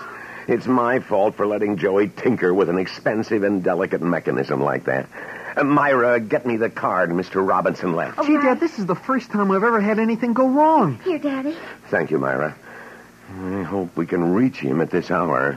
It's 0.50 0.66
my 0.66 0.98
fault 0.98 1.36
for 1.36 1.46
letting 1.46 1.76
Joey 1.76 2.08
tinker 2.08 2.52
with 2.52 2.68
an 2.68 2.76
expensive 2.76 3.44
and 3.44 3.62
delicate 3.62 4.02
mechanism 4.02 4.60
like 4.60 4.86
that. 4.86 5.06
Uh, 5.56 5.62
Myra, 5.62 6.18
get 6.18 6.44
me 6.44 6.56
the 6.56 6.68
card 6.68 7.10
Mr. 7.10 7.46
Robinson 7.46 7.92
left. 7.94 8.18
Oh, 8.18 8.26
Gee, 8.26 8.36
Dad, 8.36 8.58
this 8.58 8.80
is 8.80 8.86
the 8.86 8.96
first 8.96 9.30
time 9.30 9.52
I've 9.52 9.62
ever 9.62 9.80
had 9.80 10.00
anything 10.00 10.32
go 10.32 10.48
wrong. 10.48 10.98
Here, 11.04 11.20
Daddy. 11.20 11.56
Thank 11.88 12.10
you, 12.10 12.18
Myra. 12.18 12.56
I 13.32 13.62
hope 13.62 13.96
we 13.96 14.06
can 14.06 14.32
reach 14.34 14.56
him 14.56 14.80
at 14.80 14.90
this 14.90 15.12
hour. 15.12 15.56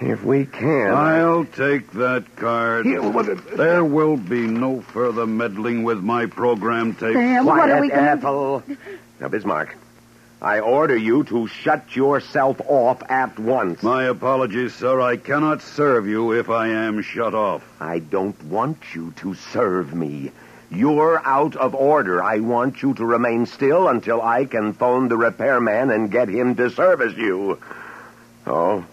If 0.00 0.24
we 0.24 0.46
can. 0.46 0.94
I'll 0.94 1.44
take 1.44 1.90
that 1.92 2.34
card. 2.36 2.86
Here, 2.86 3.02
what 3.02 3.28
it- 3.28 3.56
There 3.58 3.84
will 3.84 4.16
be 4.16 4.46
no 4.46 4.80
further 4.80 5.26
meddling 5.26 5.82
with 5.82 6.02
my 6.02 6.24
program 6.24 6.94
tape. 6.94 7.12
Sam, 7.12 7.44
what 7.44 7.68
are 7.68 7.80
we 7.82 7.88
going 7.88 8.04
to 8.04 8.10
Ethel. 8.10 8.62
Now, 9.20 9.28
Bismarck, 9.28 9.76
I 10.40 10.60
order 10.60 10.96
you 10.96 11.24
to 11.24 11.48
shut 11.48 11.96
yourself 11.96 12.60
off 12.68 13.02
at 13.10 13.36
once. 13.40 13.82
My 13.82 14.04
apologies, 14.04 14.72
sir. 14.72 15.00
I 15.00 15.16
cannot 15.16 15.62
serve 15.62 16.06
you 16.06 16.30
if 16.32 16.48
I 16.48 16.68
am 16.68 17.02
shut 17.02 17.34
off. 17.34 17.64
I 17.80 17.98
don't 17.98 18.40
want 18.44 18.78
you 18.94 19.12
to 19.16 19.34
serve 19.34 19.92
me. 19.92 20.30
You're 20.70 21.20
out 21.26 21.56
of 21.56 21.74
order. 21.74 22.22
I 22.22 22.38
want 22.38 22.82
you 22.82 22.94
to 22.94 23.04
remain 23.04 23.46
still 23.46 23.88
until 23.88 24.22
I 24.22 24.44
can 24.44 24.74
phone 24.74 25.08
the 25.08 25.16
repairman 25.16 25.90
and 25.90 26.10
get 26.10 26.28
him 26.28 26.54
to 26.54 26.70
service 26.70 27.16
you. 27.16 27.58
Oh, 28.46 28.86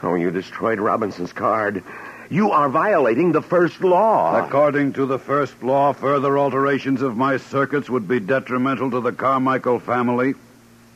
oh, 0.00 0.14
you 0.14 0.30
destroyed 0.30 0.78
Robinson's 0.78 1.32
card. 1.32 1.82
You 2.30 2.52
are 2.52 2.68
violating 2.68 3.32
the 3.32 3.42
first 3.42 3.80
law. 3.80 4.46
According 4.46 4.92
to 4.94 5.06
the 5.06 5.18
first 5.18 5.60
law, 5.60 5.92
further 5.92 6.38
alterations 6.38 7.02
of 7.02 7.16
my 7.16 7.38
circuits 7.38 7.90
would 7.90 8.06
be 8.06 8.20
detrimental 8.20 8.92
to 8.92 9.00
the 9.00 9.12
Carmichael 9.12 9.80
family. 9.80 10.34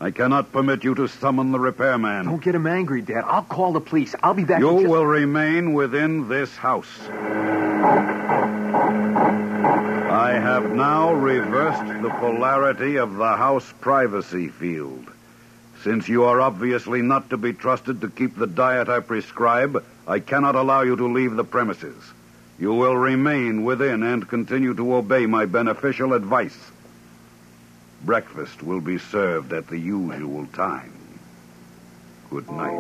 I 0.00 0.12
cannot 0.12 0.52
permit 0.52 0.84
you 0.84 0.94
to 0.94 1.08
summon 1.08 1.50
the 1.50 1.58
repairman. 1.58 2.26
Don't 2.26 2.40
get 2.40 2.54
him 2.54 2.68
angry, 2.68 3.02
Dad. 3.02 3.24
I'll 3.26 3.42
call 3.42 3.72
the 3.72 3.80
police. 3.80 4.14
I'll 4.22 4.34
be 4.34 4.44
back. 4.44 4.60
You 4.60 4.70
just- 4.80 4.86
will 4.86 5.06
remain 5.06 5.72
within 5.72 6.28
this 6.28 6.56
house. 6.56 7.08
I 10.10 10.32
have 10.32 10.70
now 10.72 11.12
reversed 11.14 12.02
the 12.02 12.10
polarity 12.10 12.96
of 12.96 13.16
the 13.16 13.36
house 13.36 13.72
privacy 13.80 14.48
field. 14.48 15.04
Since 15.82 16.08
you 16.08 16.24
are 16.24 16.40
obviously 16.40 17.02
not 17.02 17.30
to 17.30 17.36
be 17.36 17.52
trusted 17.52 18.00
to 18.00 18.08
keep 18.08 18.36
the 18.36 18.46
diet 18.46 18.88
I 18.88 19.00
prescribe, 19.00 19.82
I 20.06 20.20
cannot 20.20 20.54
allow 20.54 20.82
you 20.82 20.94
to 20.96 21.06
leave 21.12 21.34
the 21.34 21.44
premises. 21.44 22.12
You 22.58 22.72
will 22.72 22.96
remain 22.96 23.64
within 23.64 24.02
and 24.02 24.28
continue 24.28 24.74
to 24.74 24.94
obey 24.94 25.26
my 25.26 25.46
beneficial 25.46 26.14
advice. 26.14 26.56
Breakfast 28.04 28.62
will 28.62 28.80
be 28.80 28.98
served 28.98 29.52
at 29.52 29.66
the 29.66 29.78
usual 29.78 30.46
time. 30.52 30.92
Good 32.30 32.48
night. 32.50 32.78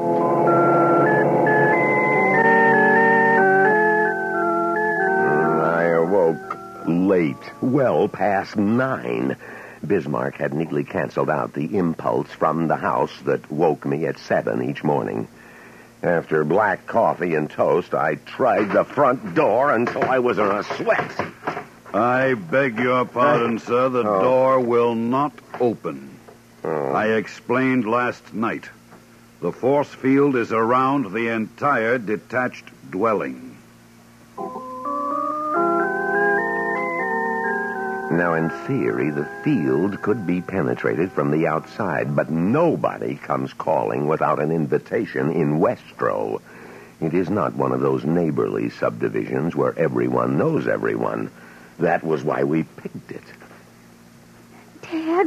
I 5.64 5.82
awoke 5.84 6.58
late, 6.86 7.62
well 7.62 8.08
past 8.08 8.56
nine. 8.56 9.36
Bismarck 9.86 10.36
had 10.36 10.54
neatly 10.54 10.84
canceled 10.84 11.30
out 11.30 11.52
the 11.52 11.76
impulse 11.76 12.30
from 12.30 12.68
the 12.68 12.76
house 12.76 13.12
that 13.24 13.50
woke 13.50 13.84
me 13.86 14.06
at 14.06 14.18
seven 14.18 14.62
each 14.68 14.84
morning. 14.84 15.28
After 16.02 16.44
black 16.44 16.86
coffee 16.86 17.34
and 17.34 17.50
toast, 17.50 17.92
I 17.92 18.16
tried 18.16 18.70
the 18.70 18.84
front 18.84 19.34
door 19.34 19.72
until 19.72 20.04
I 20.04 20.20
was 20.20 20.38
in 20.38 20.46
a 20.46 20.62
sweat. 20.62 21.26
I 21.94 22.34
beg 22.34 22.78
your 22.78 23.04
pardon, 23.04 23.58
sir. 23.58 23.88
The 23.88 24.00
Oh. 24.06 24.22
door 24.22 24.60
will 24.60 24.94
not 24.94 25.32
open. 25.60 26.10
Oh. 26.64 26.92
I 26.92 27.06
explained 27.08 27.86
last 27.88 28.34
night. 28.34 28.68
The 29.40 29.52
force 29.52 29.88
field 29.88 30.36
is 30.36 30.52
around 30.52 31.12
the 31.12 31.28
entire 31.28 31.96
detached 31.98 32.70
dwelling. 32.90 33.56
Now, 38.10 38.34
in 38.34 38.50
theory, 38.66 39.10
the 39.10 39.28
field 39.44 40.02
could 40.02 40.26
be 40.26 40.40
penetrated 40.40 41.12
from 41.12 41.30
the 41.30 41.46
outside, 41.46 42.16
but 42.16 42.30
nobody 42.30 43.14
comes 43.14 43.52
calling 43.52 44.08
without 44.08 44.40
an 44.40 44.50
invitation 44.50 45.30
in 45.30 45.60
Westro. 45.60 46.40
It 47.00 47.14
is 47.14 47.30
not 47.30 47.54
one 47.54 47.70
of 47.70 47.80
those 47.80 48.04
neighborly 48.04 48.70
subdivisions 48.70 49.54
where 49.54 49.78
everyone 49.78 50.36
knows 50.36 50.66
everyone. 50.66 51.30
That 51.78 52.04
was 52.04 52.24
why 52.24 52.44
we 52.44 52.64
picked 52.64 53.12
it. 53.12 53.22
Dad, 54.82 55.26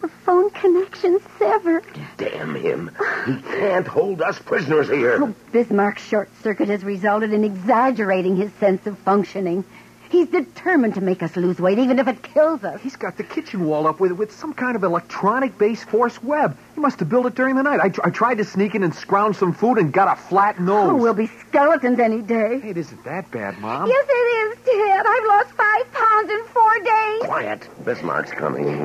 the 0.00 0.08
phone 0.08 0.50
connection's 0.50 1.22
severed. 1.38 1.84
Damn 2.16 2.54
him. 2.54 2.90
He 3.26 3.40
can't 3.42 3.86
hold 3.86 4.22
us 4.22 4.38
prisoners 4.38 4.88
here. 4.88 5.18
Oh, 5.22 5.34
Bismarck's 5.52 6.04
short 6.04 6.30
circuit 6.42 6.68
has 6.68 6.84
resulted 6.84 7.32
in 7.32 7.44
exaggerating 7.44 8.36
his 8.36 8.52
sense 8.54 8.86
of 8.86 8.98
functioning. 8.98 9.64
He's 10.12 10.28
determined 10.28 10.94
to 10.96 11.00
make 11.00 11.22
us 11.22 11.34
lose 11.36 11.58
weight, 11.58 11.78
even 11.78 11.98
if 11.98 12.06
it 12.06 12.22
kills 12.22 12.62
us. 12.64 12.82
He's 12.82 12.96
got 12.96 13.16
the 13.16 13.24
kitchen 13.24 13.64
wall 13.64 13.86
up 13.86 13.98
with, 13.98 14.12
with 14.12 14.30
some 14.30 14.52
kind 14.52 14.76
of 14.76 14.84
electronic-based 14.84 15.86
force 15.86 16.22
web. 16.22 16.54
He 16.74 16.82
must 16.82 17.00
have 17.00 17.08
built 17.08 17.24
it 17.24 17.34
during 17.34 17.56
the 17.56 17.62
night. 17.62 17.80
I, 17.82 17.88
tr- 17.88 18.02
I 18.04 18.10
tried 18.10 18.34
to 18.34 18.44
sneak 18.44 18.74
in 18.74 18.82
and 18.82 18.94
scrounge 18.94 19.36
some 19.36 19.54
food 19.54 19.78
and 19.78 19.90
got 19.90 20.12
a 20.12 20.20
flat 20.20 20.56
oh, 20.58 20.64
nose. 20.64 20.90
Oh, 20.90 20.96
we'll 20.96 21.14
be 21.14 21.28
skeletons 21.48 21.98
any 21.98 22.20
day. 22.20 22.60
Hey, 22.60 22.68
it 22.68 22.76
isn't 22.76 23.02
that 23.04 23.30
bad, 23.30 23.58
Mom. 23.58 23.88
Yes, 23.88 24.06
it 24.06 24.12
is, 24.12 24.58
Dad. 24.66 25.06
I've 25.08 25.26
lost 25.28 25.50
five 25.52 25.92
pounds 25.94 26.30
in 26.30 26.44
four 26.44 26.78
days. 26.80 27.22
Quiet. 27.22 27.68
Bismarck's 27.82 28.32
coming. 28.32 28.82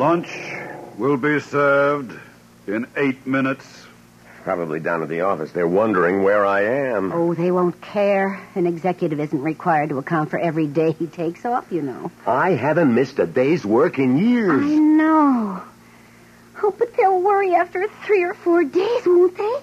Lunch 0.00 0.52
will 0.98 1.16
be 1.16 1.38
served 1.38 2.18
in 2.66 2.84
eight 2.96 3.24
minutes. 3.28 3.83
Probably 4.44 4.78
down 4.78 5.02
at 5.02 5.08
the 5.08 5.22
office. 5.22 5.52
They're 5.52 5.66
wondering 5.66 6.22
where 6.22 6.44
I 6.44 6.64
am. 6.64 7.10
Oh, 7.12 7.32
they 7.32 7.50
won't 7.50 7.80
care. 7.80 8.38
An 8.54 8.66
executive 8.66 9.18
isn't 9.18 9.42
required 9.42 9.88
to 9.88 9.96
account 9.96 10.28
for 10.28 10.38
every 10.38 10.66
day 10.66 10.92
he 10.92 11.06
takes 11.06 11.46
off, 11.46 11.64
you 11.70 11.80
know. 11.80 12.12
I 12.26 12.50
haven't 12.50 12.94
missed 12.94 13.18
a 13.18 13.26
day's 13.26 13.64
work 13.64 13.98
in 13.98 14.18
years. 14.18 14.62
I 14.62 14.66
years. 14.66 14.80
know. 14.80 15.62
Oh, 16.62 16.74
but 16.78 16.94
they'll 16.94 17.22
worry 17.22 17.54
after 17.54 17.88
three 18.04 18.22
or 18.22 18.34
four 18.34 18.64
days, 18.64 19.06
won't 19.06 19.34
they? 19.38 19.56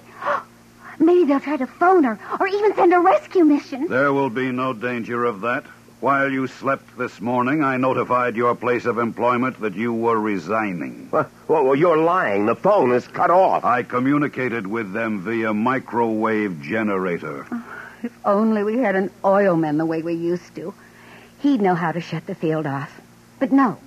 Maybe 0.98 1.24
they'll 1.26 1.38
try 1.38 1.58
to 1.58 1.66
phone 1.68 2.02
her 2.02 2.18
or 2.40 2.48
even 2.48 2.74
send 2.74 2.92
a 2.92 2.98
rescue 2.98 3.44
mission. 3.44 3.86
There 3.86 4.12
will 4.12 4.30
be 4.30 4.50
no 4.50 4.72
danger 4.72 5.24
of 5.24 5.42
that. 5.42 5.64
While 6.02 6.32
you 6.32 6.48
slept 6.48 6.98
this 6.98 7.20
morning, 7.20 7.62
I 7.62 7.76
notified 7.76 8.34
your 8.34 8.56
place 8.56 8.86
of 8.86 8.98
employment 8.98 9.60
that 9.60 9.76
you 9.76 9.92
were 9.92 10.18
resigning. 10.18 11.08
Well, 11.12 11.30
well, 11.46 11.76
you're 11.76 11.96
lying. 11.96 12.44
The 12.44 12.56
phone 12.56 12.90
is 12.90 13.06
cut 13.06 13.30
off. 13.30 13.64
I 13.64 13.84
communicated 13.84 14.66
with 14.66 14.92
them 14.92 15.20
via 15.20 15.54
microwave 15.54 16.60
generator. 16.60 17.46
Oh, 17.52 17.64
if 18.02 18.12
only 18.24 18.64
we 18.64 18.78
had 18.78 18.96
an 18.96 19.12
oilman 19.24 19.78
the 19.78 19.86
way 19.86 20.02
we 20.02 20.14
used 20.14 20.56
to. 20.56 20.74
He'd 21.38 21.60
know 21.60 21.76
how 21.76 21.92
to 21.92 22.00
shut 22.00 22.26
the 22.26 22.34
field 22.34 22.66
off. 22.66 23.00
But 23.38 23.52
no. 23.52 23.78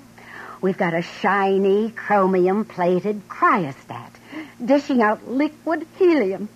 We've 0.62 0.78
got 0.78 0.93
a 0.93 1.01
shiny, 1.01 1.91
chromium-plated 1.91 3.28
cryostat, 3.28 4.12
dishing 4.63 5.01
out 5.01 5.28
liquid 5.28 5.86
helium. 5.97 6.47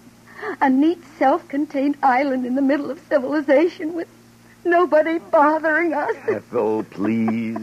A 0.61 0.69
neat, 0.69 1.03
self-contained 1.17 1.97
island 2.01 2.45
in 2.45 2.55
the 2.55 2.61
middle 2.61 2.89
of 2.89 3.01
civilization 3.09 3.93
with 3.93 4.07
nobody 4.63 5.19
bothering 5.19 5.93
us. 5.93 6.15
Ethel, 6.27 6.83
please. 6.83 7.57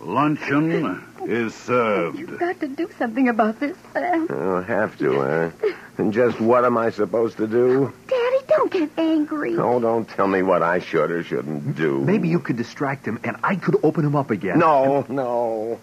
Luncheon 0.00 1.02
is 1.24 1.54
served. 1.54 2.18
You've 2.18 2.38
got 2.38 2.60
to 2.60 2.68
do 2.68 2.90
something 2.98 3.28
about 3.28 3.58
this, 3.58 3.76
Sam. 3.92 4.28
I'll 4.30 4.62
have 4.62 4.98
to, 4.98 5.20
huh? 5.20 5.50
And 5.96 6.12
just 6.12 6.40
what 6.40 6.64
am 6.64 6.76
I 6.76 6.90
supposed 6.90 7.38
to 7.38 7.46
do? 7.46 7.92
Daddy, 8.08 8.36
don't 8.48 8.70
get 8.70 8.90
angry. 8.98 9.56
Oh, 9.56 9.80
don't 9.80 10.06
tell 10.08 10.26
me 10.26 10.42
what 10.42 10.62
I 10.62 10.80
should 10.80 11.10
or 11.10 11.22
shouldn't 11.22 11.76
do. 11.76 12.00
Maybe 12.00 12.28
you 12.28 12.38
could 12.38 12.56
distract 12.56 13.06
him, 13.06 13.18
and 13.24 13.36
I 13.42 13.56
could 13.56 13.76
open 13.82 14.04
him 14.04 14.16
up 14.16 14.30
again. 14.30 14.58
No, 14.58 15.06
no. 15.08 15.80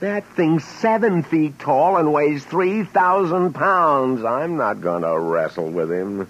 That 0.00 0.26
thing's 0.34 0.62
seven 0.62 1.22
feet 1.22 1.58
tall 1.58 1.96
and 1.96 2.12
weighs 2.12 2.44
3,000 2.44 3.54
pounds. 3.54 4.22
I'm 4.24 4.58
not 4.58 4.82
going 4.82 5.02
to 5.02 5.18
wrestle 5.18 5.70
with 5.70 5.90
him. 5.90 6.28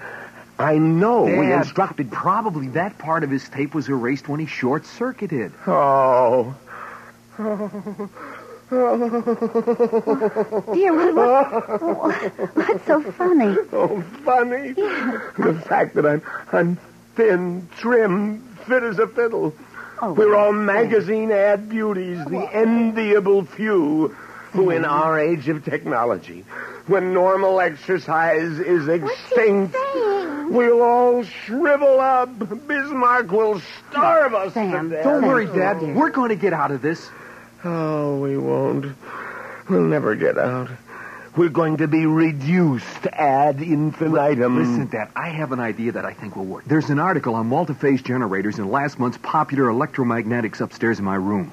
I 0.58 0.78
know 0.78 1.24
we 1.24 1.48
Dad, 1.48 1.62
instructed. 1.62 2.10
Probably 2.10 2.68
that 2.68 2.98
part 2.98 3.24
of 3.24 3.30
his 3.30 3.48
tape 3.48 3.74
was 3.74 3.88
erased 3.88 4.28
when 4.28 4.40
he 4.40 4.46
short-circuited. 4.46 5.52
Oh. 5.66 6.54
oh. 7.38 8.10
Oh, 8.68 10.64
Dear, 10.74 10.92
what, 10.92 11.14
what, 11.14 12.56
what's 12.56 12.84
so 12.84 13.00
funny? 13.12 13.56
Oh, 13.72 14.02
funny. 14.24 14.72
The 14.72 15.62
fact 15.68 15.94
that 15.94 16.04
I'm 16.04 16.20
I'm 16.50 16.76
thin, 17.14 17.68
trim, 17.76 18.42
fit 18.66 18.82
as 18.82 18.98
a 18.98 19.06
fiddle. 19.06 19.54
Oh, 20.02 20.14
We're 20.14 20.34
all 20.34 20.52
magazine 20.52 21.30
ad 21.30 21.68
beauties, 21.68 22.24
the 22.24 22.48
enviable 22.52 23.44
few 23.44 24.08
who, 24.52 24.70
in 24.70 24.84
our 24.84 25.18
age 25.18 25.48
of 25.48 25.64
technology, 25.64 26.44
when 26.86 27.12
normal 27.12 27.60
exercise 27.60 28.58
is 28.58 28.88
extinct, 28.88 29.74
we'll 30.50 30.82
all 30.82 31.24
shrivel 31.24 32.00
up. 32.00 32.30
Bismarck 32.66 33.30
will 33.30 33.60
starve 33.90 34.34
us 34.34 34.54
Sam, 34.54 34.90
to 34.90 34.96
death. 34.96 35.04
Don't 35.04 35.26
worry, 35.26 35.48
oh. 35.48 35.54
Dad. 35.54 35.96
We're 35.96 36.10
going 36.10 36.30
to 36.30 36.36
get 36.36 36.52
out 36.52 36.70
of 36.70 36.82
this. 36.82 37.10
Oh, 37.64 38.20
we 38.20 38.36
won't. 38.36 38.94
We'll 39.68 39.82
never 39.82 40.14
get 40.14 40.38
out. 40.38 40.70
We're 41.36 41.48
going 41.50 41.78
to 41.78 41.88
be 41.88 42.06
reduced 42.06 43.06
ad 43.12 43.60
infinitum. 43.60 44.56
Listen, 44.56 44.86
Dad, 44.86 45.10
I 45.14 45.28
have 45.28 45.52
an 45.52 45.60
idea 45.60 45.92
that 45.92 46.04
I 46.06 46.14
think 46.14 46.34
will 46.34 46.46
work. 46.46 46.64
There's 46.64 46.88
an 46.88 46.98
article 46.98 47.34
on 47.34 47.48
multi-phase 47.48 48.00
generators 48.00 48.58
in 48.58 48.70
last 48.70 48.98
month's 48.98 49.18
popular 49.18 49.64
electromagnetics 49.64 50.60
upstairs 50.62 50.98
in 50.98 51.04
my 51.04 51.16
room. 51.16 51.52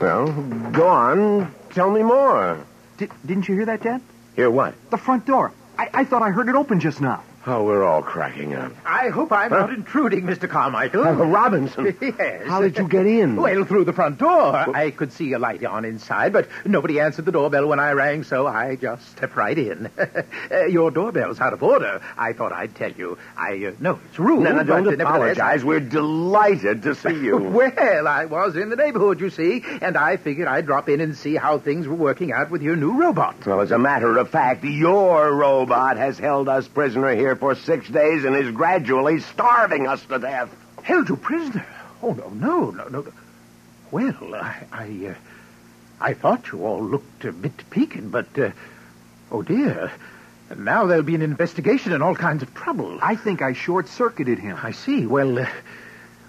Well, 0.00 0.30
go 0.70 0.86
on. 0.86 1.52
Tell 1.70 1.90
me 1.90 2.04
more. 2.04 2.64
Di- 2.98 3.08
didn't 3.26 3.48
you 3.48 3.56
hear 3.56 3.66
that, 3.66 3.82
Dad? 3.82 4.00
Hear 4.38 4.50
what? 4.50 4.74
The 4.90 4.96
front 4.96 5.26
door. 5.26 5.52
I-, 5.76 5.90
I 5.92 6.04
thought 6.04 6.22
I 6.22 6.30
heard 6.30 6.48
it 6.48 6.54
open 6.54 6.78
just 6.78 7.00
now. 7.00 7.24
Oh, 7.50 7.64
we're 7.64 7.82
all 7.82 8.02
cracking 8.02 8.54
up. 8.54 8.72
I 8.84 9.08
hope 9.08 9.32
I'm 9.32 9.50
not 9.50 9.70
intruding, 9.70 10.24
Mr. 10.24 10.46
Carmichael. 10.50 11.02
Uh, 11.02 11.14
Robinson. 11.14 11.96
yes. 12.02 12.46
How 12.46 12.60
did 12.60 12.76
you 12.76 12.86
get 12.86 13.06
in? 13.06 13.36
Well, 13.36 13.64
through 13.64 13.84
the 13.84 13.94
front 13.94 14.18
door. 14.18 14.54
I 14.54 14.90
could 14.90 15.14
see 15.14 15.32
a 15.32 15.38
light 15.38 15.64
on 15.64 15.86
inside, 15.86 16.34
but 16.34 16.46
nobody 16.66 17.00
answered 17.00 17.24
the 17.24 17.32
doorbell 17.32 17.66
when 17.66 17.80
I 17.80 17.92
rang, 17.92 18.24
so 18.24 18.46
I 18.46 18.76
just 18.76 19.12
stepped 19.12 19.34
right 19.34 19.56
in. 19.56 19.90
uh, 20.50 20.64
your 20.68 20.90
doorbell's 20.90 21.40
out 21.40 21.54
of 21.54 21.62
order. 21.62 22.02
I 22.18 22.34
thought 22.34 22.52
I'd 22.52 22.74
tell 22.74 22.92
you. 22.92 23.16
I 23.34 23.64
uh, 23.64 23.72
know 23.80 23.98
it's 24.10 24.18
rude. 24.18 24.40
No, 24.40 24.52
no, 24.52 24.62
don't 24.62 24.84
but, 24.84 25.00
apologize. 25.00 25.64
We're 25.64 25.80
delighted 25.80 26.82
to 26.82 26.94
see 26.94 27.14
you. 27.14 27.38
Well, 27.58 28.06
I 28.06 28.26
was 28.26 28.56
in 28.56 28.68
the 28.68 28.76
neighborhood, 28.76 29.20
you 29.20 29.30
see, 29.30 29.64
and 29.80 29.96
I 29.96 30.16
figured 30.16 30.46
I'd 30.48 30.66
drop 30.66 30.88
in 30.88 31.00
and 31.00 31.16
see 31.16 31.34
how 31.34 31.58
things 31.58 31.88
were 31.88 31.94
working 31.94 32.30
out 32.30 32.50
with 32.50 32.62
your 32.62 32.76
new 32.76 33.00
robot. 33.00 33.46
Well, 33.46 33.60
as 33.60 33.70
a 33.70 33.78
matter 33.78 34.16
of 34.18 34.30
fact, 34.30 34.64
your 34.64 35.34
robot 35.34 35.96
has 35.96 36.18
held 36.18 36.48
us 36.48 36.68
prisoner 36.68 37.14
here 37.14 37.37
for 37.38 37.54
six 37.54 37.88
days 37.88 38.24
and 38.24 38.36
is 38.36 38.50
gradually 38.50 39.20
starving 39.20 39.86
us 39.86 40.04
to 40.06 40.18
death. 40.18 40.50
Held 40.82 41.08
you 41.08 41.16
prisoner? 41.16 41.66
Oh, 42.02 42.12
no, 42.12 42.28
no, 42.30 42.70
no, 42.70 42.88
no. 42.88 43.12
Well, 43.90 44.34
I, 44.34 44.64
I, 44.72 45.06
uh, 45.10 45.14
I 46.00 46.14
thought 46.14 46.52
you 46.52 46.64
all 46.64 46.82
looked 46.82 47.24
a 47.24 47.32
bit 47.32 47.70
peaked, 47.70 48.10
but, 48.10 48.38
uh, 48.38 48.50
oh 49.30 49.42
dear. 49.42 49.90
Now 50.56 50.86
there'll 50.86 51.02
be 51.02 51.14
an 51.14 51.22
investigation 51.22 51.92
and 51.92 52.02
all 52.02 52.14
kinds 52.14 52.42
of 52.42 52.54
trouble. 52.54 52.98
I 53.02 53.16
think 53.16 53.42
I 53.42 53.52
short-circuited 53.52 54.38
him. 54.38 54.58
I 54.62 54.72
see. 54.72 55.06
Well, 55.06 55.38
uh, 55.38 55.46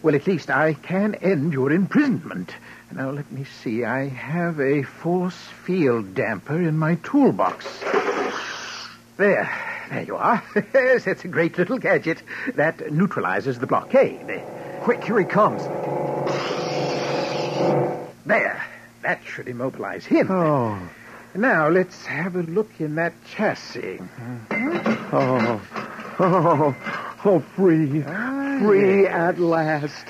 well, 0.01 0.15
at 0.15 0.27
least 0.27 0.49
I 0.49 0.73
can 0.73 1.15
end 1.15 1.53
your 1.53 1.71
imprisonment. 1.71 2.53
Now, 2.91 3.11
let 3.11 3.31
me 3.31 3.45
see. 3.61 3.85
I 3.85 4.07
have 4.07 4.59
a 4.59 4.83
force 4.83 5.37
field 5.63 6.15
damper 6.15 6.59
in 6.59 6.77
my 6.77 6.95
toolbox. 6.95 7.65
There. 9.17 9.49
There 9.89 10.03
you 10.03 10.15
are. 10.17 10.43
yes, 10.73 11.05
that's 11.05 11.25
a 11.25 11.27
great 11.27 11.57
little 11.57 11.77
gadget 11.77 12.21
that 12.55 12.91
neutralizes 12.91 13.59
the 13.59 13.67
blockade. 13.67 14.43
Quick, 14.81 15.03
here 15.03 15.19
he 15.19 15.25
comes. 15.25 15.63
There. 18.25 18.63
That 19.01 19.23
should 19.25 19.47
immobilize 19.47 20.05
him. 20.05 20.29
Oh. 20.29 20.79
Now, 21.35 21.69
let's 21.69 22.05
have 22.05 22.35
a 22.35 22.43
look 22.43 22.69
in 22.79 22.95
that 22.95 23.13
chassis. 23.25 23.97
Mm-hmm. 23.97 25.15
Oh. 25.15 25.61
Oh. 26.19 26.75
Oh, 27.25 27.39
free. 27.55 28.03
Ah, 28.07 28.59
free 28.61 29.05
at 29.05 29.39
last. 29.39 30.05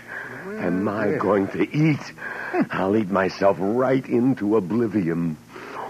Am 0.45 0.87
I 0.87 1.13
going 1.13 1.47
to 1.49 1.61
eat? 1.61 2.01
Hmm. 2.51 2.61
I'll 2.69 2.95
eat 2.95 3.09
myself 3.09 3.57
right 3.59 4.05
into 4.07 4.57
oblivion. 4.57 5.37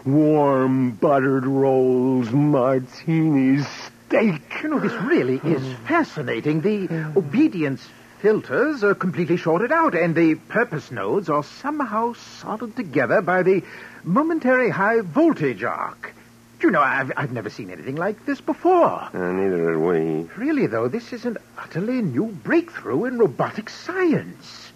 Warm 0.05 0.91
buttered 0.91 1.45
rolls, 1.45 2.31
martinis, 2.31 3.67
steak. 4.09 4.63
You 4.63 4.69
know, 4.69 4.79
this 4.79 4.93
really 4.93 5.39
is 5.43 5.61
fascinating. 5.87 6.61
The 6.61 7.13
obedience 7.15 7.87
filters 8.21 8.83
are 8.83 8.95
completely 8.95 9.37
shorted 9.37 9.71
out, 9.71 9.93
and 9.93 10.15
the 10.15 10.33
purpose 10.35 10.89
nodes 10.89 11.29
are 11.29 11.43
somehow 11.43 12.13
soldered 12.41 12.75
together 12.75 13.21
by 13.21 13.43
the 13.43 13.63
momentary 14.03 14.71
high 14.71 15.01
voltage 15.01 15.63
arc. 15.63 16.15
Do 16.59 16.67
you 16.67 16.71
know, 16.71 16.81
I've, 16.81 17.11
I've 17.15 17.31
never 17.31 17.49
seen 17.51 17.69
anything 17.69 17.95
like 17.95 18.25
this 18.25 18.41
before. 18.41 19.09
Uh, 19.13 19.31
neither 19.31 19.71
had 19.71 19.79
we. 19.79 20.27
Really, 20.35 20.65
though, 20.65 20.87
this 20.87 21.13
is 21.13 21.25
an 21.25 21.37
utterly 21.57 22.01
new 22.01 22.25
breakthrough 22.25 23.05
in 23.05 23.17
robotic 23.19 23.69
science. 23.69 24.71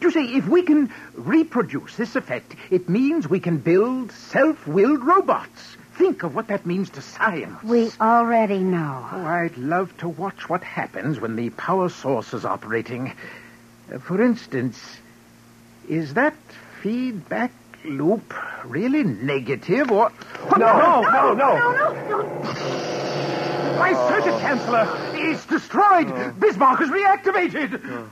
Do 0.00 0.08
you 0.08 0.12
see, 0.12 0.36
if 0.36 0.46
we 0.46 0.62
can 0.62 0.92
reproduce 1.14 1.96
this 1.96 2.16
effect, 2.16 2.54
it 2.70 2.88
means 2.88 3.28
we 3.28 3.40
can 3.40 3.58
build 3.58 4.12
self-willed 4.12 5.02
robots. 5.02 5.76
Think 5.96 6.22
of 6.24 6.34
what 6.34 6.48
that 6.48 6.66
means 6.66 6.90
to 6.90 7.02
science. 7.02 7.62
We 7.62 7.90
already 8.00 8.58
know. 8.58 9.06
Oh, 9.12 9.24
I'd 9.24 9.56
love 9.56 9.96
to 9.98 10.08
watch 10.08 10.48
what 10.48 10.64
happens 10.64 11.20
when 11.20 11.36
the 11.36 11.50
power 11.50 11.88
source 11.88 12.34
is 12.34 12.44
operating. 12.44 13.12
Uh, 13.92 13.98
for 13.98 14.20
instance, 14.20 14.78
is 15.88 16.14
that 16.14 16.34
feedback 16.82 17.52
loop 17.84 18.34
really 18.64 19.04
negative 19.04 19.90
or... 19.90 20.10
Oh, 20.50 20.56
No, 20.56 21.02
no, 21.02 21.34
no, 21.34 21.34
no. 21.34 21.58
no. 22.08 22.42
My 23.78 23.92
circuit 24.08 24.34
canceller 24.40 25.18
is 25.32 25.44
destroyed. 25.46 26.38
Bismarck 26.40 26.80
is 26.80 26.88
reactivated. 26.88 28.08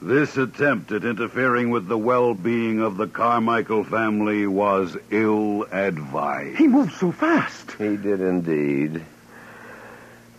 This 0.00 0.36
attempt 0.36 0.92
at 0.92 1.04
interfering 1.04 1.70
with 1.70 1.88
the 1.88 1.98
well-being 1.98 2.80
of 2.80 2.96
the 2.96 3.08
Carmichael 3.08 3.82
family 3.82 4.46
was 4.46 4.96
ill-advised. 5.10 6.56
He 6.56 6.68
moved 6.68 6.92
so 6.92 7.10
fast. 7.10 7.72
He 7.72 7.96
did 7.96 8.20
indeed. 8.20 9.02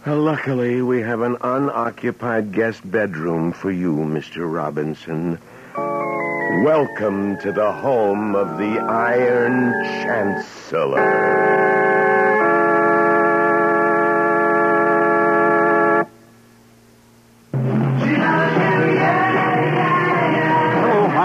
Well, 0.05 0.21
luckily, 0.21 0.81
we 0.81 1.01
have 1.01 1.19
an 1.19 1.35
unoccupied 1.41 2.53
guest 2.53 2.89
bedroom 2.89 3.51
for 3.51 3.69
you, 3.69 3.93
Mr. 3.95 4.49
Robinson. 4.51 5.37
Welcome 5.75 7.37
to 7.39 7.51
the 7.51 7.71
home 7.71 8.35
of 8.35 8.57
the 8.57 8.79
Iron 8.79 9.73
Chancellor. 10.03 11.48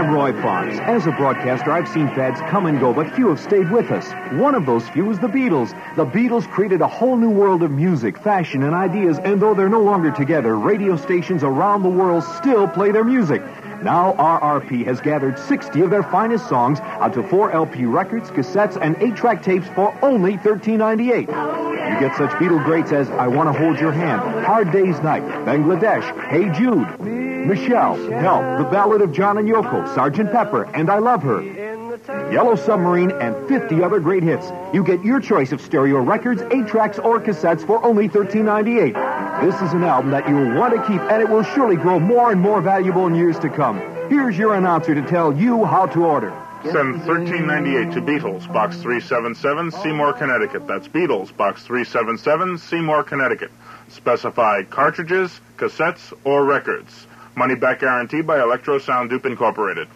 I'm 0.04 0.12
Roy 0.12 0.38
Fox. 0.42 0.76
As 0.80 1.06
a 1.06 1.12
broadcaster, 1.12 1.72
I've 1.72 1.88
seen 1.88 2.08
fads 2.08 2.38
come 2.50 2.66
and 2.66 2.78
go, 2.78 2.92
but 2.92 3.10
few 3.14 3.30
have 3.30 3.40
stayed 3.40 3.70
with 3.70 3.90
us. 3.90 4.12
One 4.38 4.54
of 4.54 4.66
those 4.66 4.86
few 4.90 5.10
is 5.10 5.18
the 5.18 5.28
Beatles. 5.28 5.70
The 5.96 6.04
Beatles 6.04 6.46
created 6.46 6.82
a 6.82 6.86
whole 6.86 7.16
new 7.16 7.30
world 7.30 7.62
of 7.62 7.70
music, 7.70 8.18
fashion, 8.18 8.64
and 8.64 8.74
ideas, 8.74 9.18
and 9.20 9.40
though 9.40 9.54
they're 9.54 9.70
no 9.70 9.80
longer 9.80 10.10
together, 10.10 10.58
radio 10.58 10.98
stations 10.98 11.42
around 11.42 11.84
the 11.84 11.88
world 11.88 12.22
still 12.22 12.68
play 12.68 12.92
their 12.92 13.02
music. 13.02 13.40
Now, 13.84 14.14
RRP 14.14 14.86
has 14.86 14.98
gathered 15.02 15.38
60 15.38 15.82
of 15.82 15.90
their 15.90 16.02
finest 16.02 16.48
songs 16.48 16.80
out 16.80 17.02
onto 17.02 17.22
four 17.28 17.52
LP 17.52 17.84
records, 17.84 18.30
cassettes, 18.30 18.78
and 18.80 18.96
eight-track 19.02 19.42
tapes 19.42 19.68
for 19.74 19.94
only 20.00 20.38
$13.98. 20.38 21.28
You 21.28 22.00
get 22.00 22.16
such 22.16 22.30
Beatle 22.30 22.64
greats 22.64 22.92
as 22.92 23.10
I 23.10 23.26
Want 23.26 23.52
to 23.52 23.58
Hold 23.60 23.78
Your 23.78 23.92
Hand, 23.92 24.22
Hard 24.46 24.72
Day's 24.72 24.98
Night, 25.00 25.22
Bangladesh, 25.44 26.02
Hey 26.28 26.48
Jude, 26.58 26.98
Michelle, 27.46 27.96
Help, 28.10 28.58
The 28.58 28.64
Ballad 28.70 29.02
of 29.02 29.12
John 29.12 29.36
and 29.36 29.46
Yoko, 29.46 29.94
Sergeant 29.94 30.32
Pepper, 30.32 30.64
and 30.74 30.88
I 30.88 30.98
Love 30.98 31.22
Her. 31.22 31.63
Yellow 32.08 32.56
Submarine, 32.56 33.10
and 33.12 33.48
50 33.48 33.82
other 33.82 34.00
great 34.00 34.22
hits. 34.22 34.52
You 34.72 34.84
get 34.84 35.04
your 35.04 35.20
choice 35.20 35.52
of 35.52 35.60
stereo 35.60 36.00
records, 36.00 36.42
8 36.42 36.66
tracks, 36.66 36.98
or 36.98 37.20
cassettes 37.20 37.66
for 37.66 37.84
only 37.84 38.08
$13.98. 38.08 39.40
This 39.40 39.54
is 39.62 39.72
an 39.72 39.84
album 39.84 40.10
that 40.10 40.28
you'll 40.28 40.54
want 40.54 40.74
to 40.74 40.82
keep, 40.86 41.00
and 41.00 41.22
it 41.22 41.28
will 41.28 41.42
surely 41.42 41.76
grow 41.76 41.98
more 41.98 42.30
and 42.32 42.40
more 42.40 42.60
valuable 42.60 43.06
in 43.06 43.14
years 43.14 43.38
to 43.40 43.48
come. 43.48 43.78
Here's 44.08 44.36
your 44.36 44.54
announcer 44.54 44.94
to 44.94 45.02
tell 45.02 45.34
you 45.34 45.64
how 45.64 45.86
to 45.86 46.04
order. 46.04 46.32
Send 46.64 47.06
1398 47.06 47.92
to 47.94 48.00
Beatles, 48.00 48.50
Box 48.52 48.76
377, 48.78 49.70
Seymour, 49.70 50.12
Connecticut. 50.14 50.66
That's 50.66 50.88
Beatles, 50.88 51.34
Box 51.36 51.62
377, 51.64 52.58
Seymour, 52.58 53.02
Connecticut. 53.04 53.50
Specify 53.88 54.62
cartridges, 54.64 55.40
cassettes, 55.58 56.12
or 56.24 56.44
records. 56.44 57.06
Money 57.34 57.54
back 57.54 57.80
guarantee 57.80 58.22
by 58.22 58.40
Electro 58.40 58.78
Sound 58.78 59.10
Dupe 59.10 59.26
Incorporated. 59.26 59.88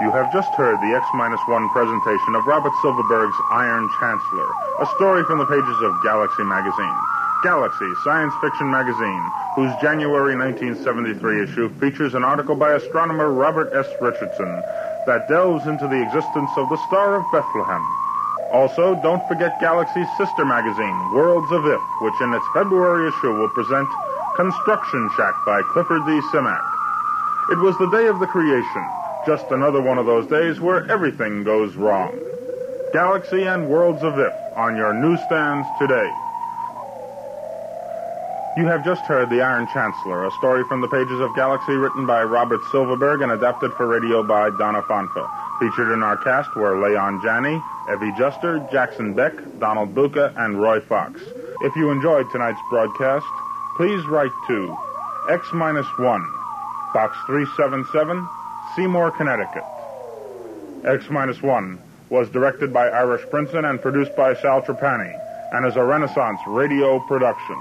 You 0.00 0.10
have 0.10 0.32
just 0.32 0.50
heard 0.58 0.80
the 0.80 0.90
X-1 0.90 1.70
presentation 1.70 2.34
of 2.34 2.46
Robert 2.46 2.72
Silverberg's 2.82 3.38
Iron 3.52 3.88
Chancellor, 4.00 4.50
a 4.80 4.86
story 4.98 5.22
from 5.22 5.38
the 5.38 5.46
pages 5.46 5.78
of 5.82 6.02
Galaxy 6.02 6.42
magazine. 6.42 6.98
Galaxy, 7.44 7.86
science 8.02 8.34
fiction 8.42 8.68
magazine, 8.68 9.22
whose 9.54 9.70
January 9.80 10.34
1973 10.34 11.44
issue 11.44 11.68
features 11.78 12.14
an 12.14 12.24
article 12.24 12.56
by 12.56 12.74
astronomer 12.74 13.30
Robert 13.30 13.70
S. 13.72 13.86
Richardson 14.00 14.50
that 15.06 15.28
delves 15.28 15.66
into 15.70 15.86
the 15.86 16.02
existence 16.02 16.50
of 16.56 16.68
the 16.70 16.80
Star 16.90 17.14
of 17.14 17.22
Bethlehem. 17.30 17.86
Also, 18.50 18.96
don't 18.98 19.22
forget 19.28 19.60
Galaxy's 19.60 20.10
sister 20.18 20.44
magazine, 20.44 21.14
Worlds 21.14 21.52
of 21.52 21.66
If, 21.66 21.82
which 22.02 22.18
in 22.20 22.34
its 22.34 22.46
February 22.52 23.06
issue 23.06 23.30
will 23.30 23.50
present 23.54 23.86
Construction 24.34 25.08
Shack 25.14 25.34
by 25.46 25.62
Clifford 25.70 26.02
D. 26.04 26.18
Simak. 26.34 26.66
It 27.50 27.58
was 27.62 27.78
the 27.78 27.90
day 27.94 28.08
of 28.08 28.18
the 28.18 28.26
creation, 28.26 28.84
just 29.26 29.50
another 29.50 29.80
one 29.80 29.98
of 29.98 30.06
those 30.06 30.26
days 30.28 30.60
where 30.60 30.90
everything 30.90 31.44
goes 31.44 31.74
wrong. 31.76 32.18
Galaxy 32.92 33.44
and 33.44 33.68
Worlds 33.68 34.02
of 34.02 34.18
If 34.18 34.32
on 34.56 34.76
your 34.76 34.92
newsstands 34.92 35.66
today. 35.78 36.10
You 38.56 38.66
have 38.66 38.84
just 38.84 39.02
heard 39.02 39.30
The 39.30 39.42
Iron 39.42 39.66
Chancellor, 39.72 40.26
a 40.26 40.30
story 40.32 40.62
from 40.68 40.80
the 40.80 40.88
pages 40.88 41.18
of 41.18 41.34
Galaxy 41.34 41.72
written 41.72 42.06
by 42.06 42.22
Robert 42.22 42.60
Silverberg 42.70 43.20
and 43.20 43.32
adapted 43.32 43.72
for 43.72 43.88
radio 43.88 44.22
by 44.22 44.50
Donna 44.58 44.82
Fonfa. 44.82 45.28
Featured 45.58 45.90
in 45.90 46.02
our 46.04 46.16
cast 46.16 46.54
were 46.54 46.80
Leon 46.80 47.20
Janney, 47.20 47.60
Evie 47.90 48.12
Juster, 48.16 48.66
Jackson 48.70 49.12
Beck, 49.14 49.32
Donald 49.58 49.94
Buka, 49.94 50.32
and 50.36 50.60
Roy 50.60 50.80
Fox. 50.80 51.20
If 51.62 51.74
you 51.74 51.90
enjoyed 51.90 52.30
tonight's 52.30 52.60
broadcast, 52.70 53.26
please 53.76 54.04
write 54.06 54.32
to 54.46 54.76
X-1, 55.30 55.82
Box 56.92 57.16
377, 57.26 58.28
Seymour, 58.76 59.12
Connecticut. 59.12 59.64
X-1 60.84 61.78
was 62.10 62.28
directed 62.30 62.72
by 62.72 62.88
Irish 62.88 63.22
Princeton 63.30 63.64
and 63.64 63.80
produced 63.80 64.14
by 64.16 64.34
Sal 64.34 64.62
Trapani 64.62 65.20
and 65.52 65.66
is 65.66 65.76
a 65.76 65.84
Renaissance 65.84 66.40
radio 66.46 66.98
production. 66.98 67.56